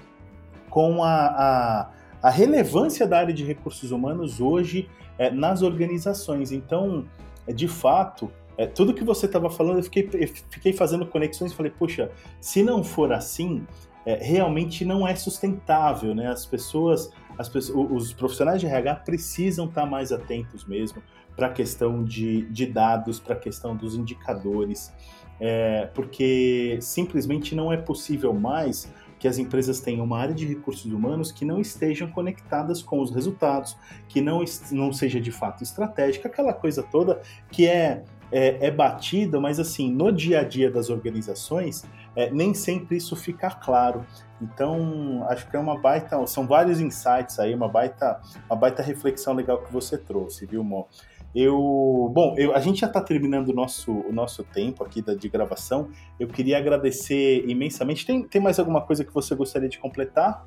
com 0.70 1.02
a, 1.02 1.26
a, 1.26 1.90
a, 2.22 2.30
relevância 2.30 3.06
da 3.06 3.18
área 3.18 3.34
de 3.34 3.44
recursos 3.44 3.90
humanos 3.90 4.40
hoje 4.40 4.88
é, 5.18 5.30
nas 5.30 5.62
organizações. 5.62 6.52
Então, 6.52 7.06
de 7.46 7.66
fato, 7.66 8.30
é, 8.58 8.66
tudo 8.66 8.92
que 8.92 9.04
você 9.04 9.26
estava 9.26 9.48
falando, 9.48 9.78
eu 9.78 9.84
fiquei, 9.84 10.10
eu 10.12 10.28
fiquei 10.50 10.72
fazendo 10.72 11.06
conexões 11.06 11.52
e 11.52 11.54
falei, 11.54 11.70
puxa, 11.70 12.10
se 12.40 12.60
não 12.60 12.82
for 12.82 13.12
assim, 13.12 13.64
é, 14.04 14.16
realmente 14.20 14.84
não 14.84 15.06
é 15.06 15.14
sustentável, 15.14 16.12
né? 16.12 16.26
As 16.26 16.44
pessoas, 16.44 17.12
as 17.38 17.48
pessoas, 17.48 17.88
os 17.92 18.12
profissionais 18.12 18.60
de 18.60 18.66
RH 18.66 18.96
precisam 18.96 19.66
estar 19.66 19.86
mais 19.86 20.10
atentos 20.10 20.64
mesmo 20.64 21.00
para 21.36 21.46
a 21.46 21.50
questão 21.50 22.02
de, 22.02 22.42
de 22.50 22.66
dados, 22.66 23.20
para 23.20 23.34
a 23.34 23.38
questão 23.38 23.76
dos 23.76 23.94
indicadores, 23.94 24.92
é, 25.38 25.86
porque 25.94 26.78
simplesmente 26.80 27.54
não 27.54 27.72
é 27.72 27.76
possível 27.76 28.34
mais 28.34 28.92
que 29.20 29.28
as 29.28 29.38
empresas 29.38 29.80
tenham 29.80 30.04
uma 30.04 30.18
área 30.18 30.34
de 30.34 30.46
recursos 30.46 30.90
humanos 30.92 31.30
que 31.30 31.44
não 31.44 31.60
estejam 31.60 32.08
conectadas 32.08 32.82
com 32.82 33.00
os 33.00 33.12
resultados, 33.12 33.76
que 34.08 34.20
não, 34.20 34.44
não 34.72 34.92
seja 34.92 35.20
de 35.20 35.30
fato 35.30 35.62
estratégica, 35.62 36.28
aquela 36.28 36.52
coisa 36.52 36.82
toda 36.82 37.20
que 37.50 37.66
é 37.66 38.04
é, 38.30 38.66
é 38.66 38.70
batida, 38.70 39.40
mas 39.40 39.58
assim, 39.58 39.90
no 39.90 40.12
dia 40.12 40.40
a 40.40 40.44
dia 40.44 40.70
das 40.70 40.90
organizações, 40.90 41.84
é, 42.14 42.30
nem 42.30 42.54
sempre 42.54 42.96
isso 42.96 43.16
fica 43.16 43.50
claro. 43.50 44.04
Então, 44.40 45.26
acho 45.28 45.48
que 45.50 45.56
é 45.56 45.58
uma 45.58 45.78
baita, 45.78 46.24
são 46.26 46.46
vários 46.46 46.80
insights 46.80 47.38
aí, 47.38 47.54
uma 47.54 47.68
baita, 47.68 48.20
uma 48.48 48.56
baita 48.56 48.82
reflexão 48.82 49.34
legal 49.34 49.62
que 49.62 49.72
você 49.72 49.98
trouxe, 49.98 50.46
viu, 50.46 50.62
Mo? 50.62 50.86
Eu, 51.34 52.10
bom, 52.12 52.34
eu, 52.38 52.54
a 52.54 52.60
gente 52.60 52.80
já 52.80 52.86
está 52.86 53.00
terminando 53.00 53.50
o 53.50 53.52
nosso, 53.52 53.92
o 53.92 54.12
nosso 54.12 54.42
tempo 54.42 54.82
aqui 54.82 55.02
da, 55.02 55.14
de 55.14 55.28
gravação. 55.28 55.90
Eu 56.18 56.26
queria 56.26 56.56
agradecer 56.56 57.44
imensamente. 57.46 58.06
Tem, 58.06 58.22
tem 58.22 58.40
mais 58.40 58.58
alguma 58.58 58.80
coisa 58.80 59.04
que 59.04 59.12
você 59.12 59.34
gostaria 59.34 59.68
de 59.68 59.78
completar? 59.78 60.46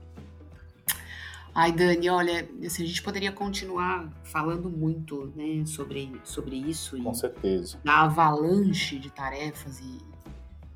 Ai, 1.54 1.72
Dani, 1.72 2.10
olha, 2.10 2.50
assim, 2.66 2.84
a 2.84 2.88
gente 2.88 3.04
poderia 3.04 3.32
continuar 3.32 4.10
falando 4.24 4.70
muito 4.70 5.32
né, 5.36 5.66
sobre, 5.66 6.20
sobre 6.24 6.56
isso. 6.56 7.02
Com 7.02 7.14
certeza. 7.14 7.78
Da 7.84 8.04
avalanche 8.04 8.98
de 8.98 9.10
tarefas 9.10 9.80
e, 9.82 9.98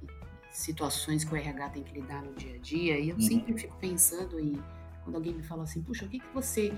e, 0.04 0.08
situações 0.52 1.24
que 1.24 1.34
o 1.34 1.38
RH 1.38 1.70
tem 1.70 1.84
que 1.84 1.94
lidar 1.94 2.22
no 2.22 2.34
dia 2.34 2.56
a 2.56 2.58
dia. 2.58 3.00
E 3.00 3.10
eu 3.10 3.16
uhum. 3.16 3.22
sempre 3.22 3.58
fico 3.58 3.76
pensando 3.78 4.38
em, 4.38 4.62
quando 5.04 5.16
alguém 5.16 5.34
me 5.34 5.44
fala 5.44 5.64
assim, 5.64 5.82
puxa, 5.82 6.06
o 6.06 6.10
que, 6.10 6.20
que 6.20 6.34
você 6.34 6.74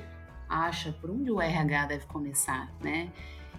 acha, 0.48 0.94
por 0.94 1.10
onde 1.10 1.32
o 1.32 1.42
RH 1.42 1.88
deve 1.88 2.06
começar, 2.06 2.72
né? 2.80 3.12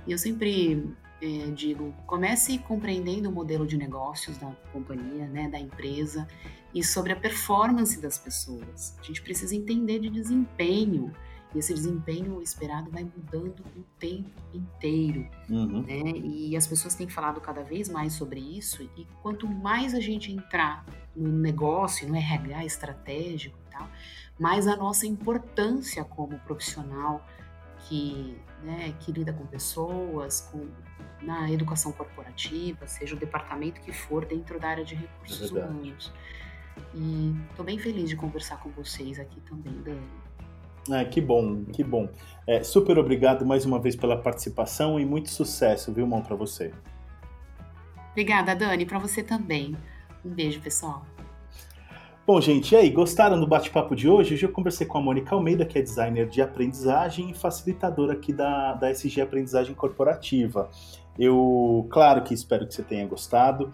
E 0.06 0.12
eu 0.12 0.18
sempre 0.18 0.94
é, 1.20 1.50
digo, 1.50 1.92
comece 2.06 2.58
compreendendo 2.58 3.28
o 3.28 3.32
modelo 3.32 3.66
de 3.66 3.76
negócios 3.76 4.38
da 4.38 4.50
companhia, 4.72 5.26
né, 5.26 5.48
da 5.48 5.58
empresa 5.58 6.28
e 6.74 6.84
sobre 6.84 7.12
a 7.12 7.16
performance 7.16 8.00
das 8.00 8.18
pessoas. 8.18 8.96
A 9.00 9.02
gente 9.02 9.22
precisa 9.22 9.54
entender 9.54 9.98
de 9.98 10.10
desempenho 10.10 11.12
e 11.54 11.58
esse 11.58 11.72
desempenho 11.72 12.42
esperado 12.42 12.90
vai 12.90 13.02
mudando 13.02 13.64
o 13.74 13.82
tempo 13.98 14.30
inteiro, 14.52 15.26
uhum. 15.48 15.82
né? 15.82 16.10
E 16.18 16.54
as 16.54 16.66
pessoas 16.66 16.94
têm 16.94 17.08
falado 17.08 17.40
cada 17.40 17.62
vez 17.62 17.88
mais 17.88 18.12
sobre 18.12 18.38
isso 18.38 18.82
e 18.82 19.06
quanto 19.22 19.48
mais 19.48 19.94
a 19.94 20.00
gente 20.00 20.30
entrar 20.30 20.84
no 21.16 21.32
negócio, 21.32 22.06
no 22.06 22.14
RH 22.14 22.64
estratégico 22.66 23.58
e 23.66 23.70
tal, 23.72 23.88
mais 24.38 24.66
a 24.66 24.76
nossa 24.76 25.06
importância 25.06 26.04
como 26.04 26.38
profissional 26.40 27.26
que, 27.88 28.36
né, 28.62 28.94
que 29.00 29.10
lida 29.10 29.32
com 29.32 29.46
pessoas, 29.46 30.42
com 30.52 30.68
na 31.22 31.50
educação 31.50 31.92
corporativa, 31.92 32.86
seja 32.86 33.14
o 33.14 33.18
departamento 33.18 33.80
que 33.80 33.92
for 33.92 34.24
dentro 34.24 34.58
da 34.58 34.68
área 34.68 34.84
de 34.84 34.94
recursos 34.94 35.50
é 35.50 35.54
humanos. 35.54 36.12
E 36.94 37.34
estou 37.50 37.64
bem 37.64 37.78
feliz 37.78 38.08
de 38.08 38.16
conversar 38.16 38.58
com 38.58 38.70
vocês 38.70 39.18
aqui 39.18 39.40
também, 39.40 39.74
Dani. 39.82 40.08
Ah, 40.90 41.04
que 41.04 41.20
bom, 41.20 41.64
que 41.66 41.84
bom. 41.84 42.08
É, 42.46 42.62
super 42.62 42.98
obrigado 42.98 43.44
mais 43.44 43.66
uma 43.66 43.78
vez 43.78 43.94
pela 43.94 44.16
participação 44.16 44.98
e 44.98 45.04
muito 45.04 45.28
sucesso, 45.28 45.92
viu, 45.92 46.06
mão, 46.06 46.22
para 46.22 46.34
você. 46.34 46.72
Obrigada, 48.12 48.54
Dani, 48.54 48.86
para 48.86 48.98
você 48.98 49.22
também. 49.22 49.76
Um 50.24 50.30
beijo, 50.30 50.60
pessoal. 50.60 51.04
Bom, 52.26 52.40
gente, 52.42 52.72
e 52.72 52.76
aí, 52.76 52.90
gostaram 52.90 53.40
do 53.40 53.46
bate-papo 53.46 53.96
de 53.96 54.06
hoje? 54.06 54.34
Hoje 54.34 54.44
eu 54.44 54.52
conversei 54.52 54.86
com 54.86 54.98
a 54.98 55.00
Mônica 55.00 55.34
Almeida, 55.34 55.64
que 55.64 55.78
é 55.78 55.82
designer 55.82 56.28
de 56.28 56.42
aprendizagem 56.42 57.30
e 57.30 57.34
facilitadora 57.34 58.12
aqui 58.12 58.34
da, 58.34 58.74
da 58.74 58.90
SG 58.90 59.22
Aprendizagem 59.22 59.74
Corporativa. 59.74 60.70
Eu, 61.18 61.86
claro 61.90 62.22
que 62.22 62.32
espero 62.32 62.66
que 62.66 62.74
você 62.74 62.82
tenha 62.82 63.06
gostado. 63.06 63.70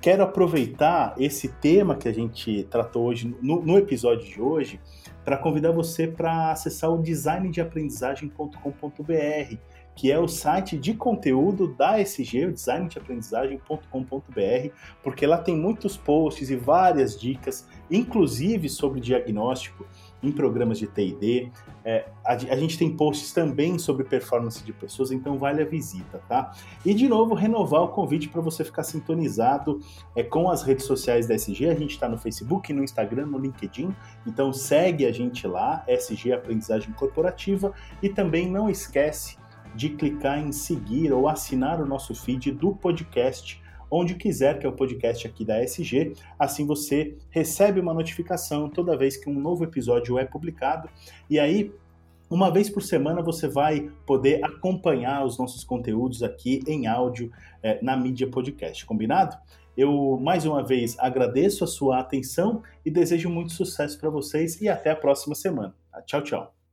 Quero 0.00 0.22
aproveitar 0.22 1.14
esse 1.18 1.48
tema 1.48 1.96
que 1.96 2.08
a 2.08 2.12
gente 2.12 2.62
tratou 2.70 3.06
hoje 3.06 3.36
no, 3.42 3.60
no 3.62 3.76
episódio 3.76 4.24
de 4.26 4.40
hoje 4.40 4.80
para 5.24 5.36
convidar 5.36 5.72
você 5.72 6.06
para 6.06 6.52
acessar 6.52 6.90
o 6.90 6.98
designdeaprendizagem.com.br, 6.98 9.56
que 9.94 10.12
é 10.12 10.18
o 10.18 10.28
site 10.28 10.78
de 10.78 10.94
conteúdo 10.94 11.74
da 11.74 12.00
SG, 12.00 12.46
o 12.46 12.52
designdeaprendizagem.com.br, 12.52 14.72
porque 15.02 15.26
lá 15.26 15.38
tem 15.38 15.56
muitos 15.56 15.96
posts 15.96 16.48
e 16.48 16.56
várias 16.56 17.20
dicas, 17.20 17.66
inclusive 17.90 18.68
sobre 18.68 19.00
diagnóstico 19.00 19.84
em 20.22 20.32
programas 20.32 20.78
de 20.78 20.86
TD. 20.86 21.50
É, 21.84 22.06
a, 22.24 22.32
a, 22.32 22.56
gente 22.56 22.76
tem 22.76 22.94
posts 22.94 23.32
também 23.32 23.78
sobre 23.78 24.04
performance 24.04 24.62
de 24.64 24.72
pessoas, 24.72 25.10
então 25.10 25.38
vale 25.38 25.62
a 25.62 25.64
visita, 25.64 26.20
tá? 26.28 26.52
E 26.84 26.92
de 26.92 27.08
novo, 27.08 27.34
renovar 27.34 27.82
o 27.82 27.88
convite 27.88 28.28
para 28.28 28.40
você 28.40 28.64
ficar 28.64 28.82
sintonizado 28.82 29.80
é, 30.14 30.22
com 30.22 30.50
as 30.50 30.62
redes 30.62 30.84
sociais 30.84 31.26
da 31.26 31.34
SG. 31.34 31.68
A 31.68 31.74
gente 31.74 31.92
está 31.92 32.08
no 32.08 32.18
Facebook, 32.18 32.72
no 32.72 32.82
Instagram, 32.82 33.26
no 33.26 33.38
LinkedIn, 33.38 33.94
então 34.26 34.52
segue 34.52 35.06
a 35.06 35.12
gente 35.12 35.46
lá, 35.46 35.84
SG 35.86 36.32
Aprendizagem 36.32 36.92
Corporativa, 36.92 37.72
e 38.02 38.08
também 38.08 38.50
não 38.50 38.68
esquece 38.68 39.36
de 39.74 39.90
clicar 39.90 40.38
em 40.38 40.50
seguir 40.50 41.12
ou 41.12 41.28
assinar 41.28 41.80
o 41.80 41.86
nosso 41.86 42.14
feed 42.14 42.50
do 42.52 42.74
podcast 42.74 43.62
onde 43.90 44.14
quiser, 44.14 44.58
que 44.58 44.66
é 44.66 44.68
o 44.68 44.72
podcast 44.72 45.26
aqui 45.26 45.44
da 45.44 45.62
SG. 45.62 46.14
Assim 46.38 46.66
você 46.66 47.16
recebe 47.30 47.80
uma 47.80 47.94
notificação 47.94 48.68
toda 48.68 48.96
vez 48.96 49.16
que 49.16 49.28
um 49.28 49.38
novo 49.38 49.64
episódio 49.64 50.18
é 50.18 50.24
publicado. 50.24 50.88
E 51.28 51.38
aí, 51.38 51.72
uma 52.30 52.50
vez 52.50 52.68
por 52.68 52.82
semana 52.82 53.22
você 53.22 53.48
vai 53.48 53.90
poder 54.04 54.44
acompanhar 54.44 55.24
os 55.24 55.38
nossos 55.38 55.64
conteúdos 55.64 56.22
aqui 56.22 56.60
em 56.66 56.86
áudio 56.86 57.30
é, 57.62 57.82
na 57.82 57.96
mídia 57.96 58.28
podcast, 58.28 58.84
combinado? 58.84 59.36
Eu 59.76 60.18
mais 60.20 60.44
uma 60.44 60.62
vez 60.62 60.98
agradeço 60.98 61.62
a 61.62 61.66
sua 61.66 62.00
atenção 62.00 62.62
e 62.84 62.90
desejo 62.90 63.30
muito 63.30 63.52
sucesso 63.52 63.98
para 63.98 64.10
vocês 64.10 64.60
e 64.60 64.68
até 64.68 64.90
a 64.90 64.96
próxima 64.96 65.34
semana. 65.34 65.74
Tchau, 66.04 66.22
tchau. 66.22 66.57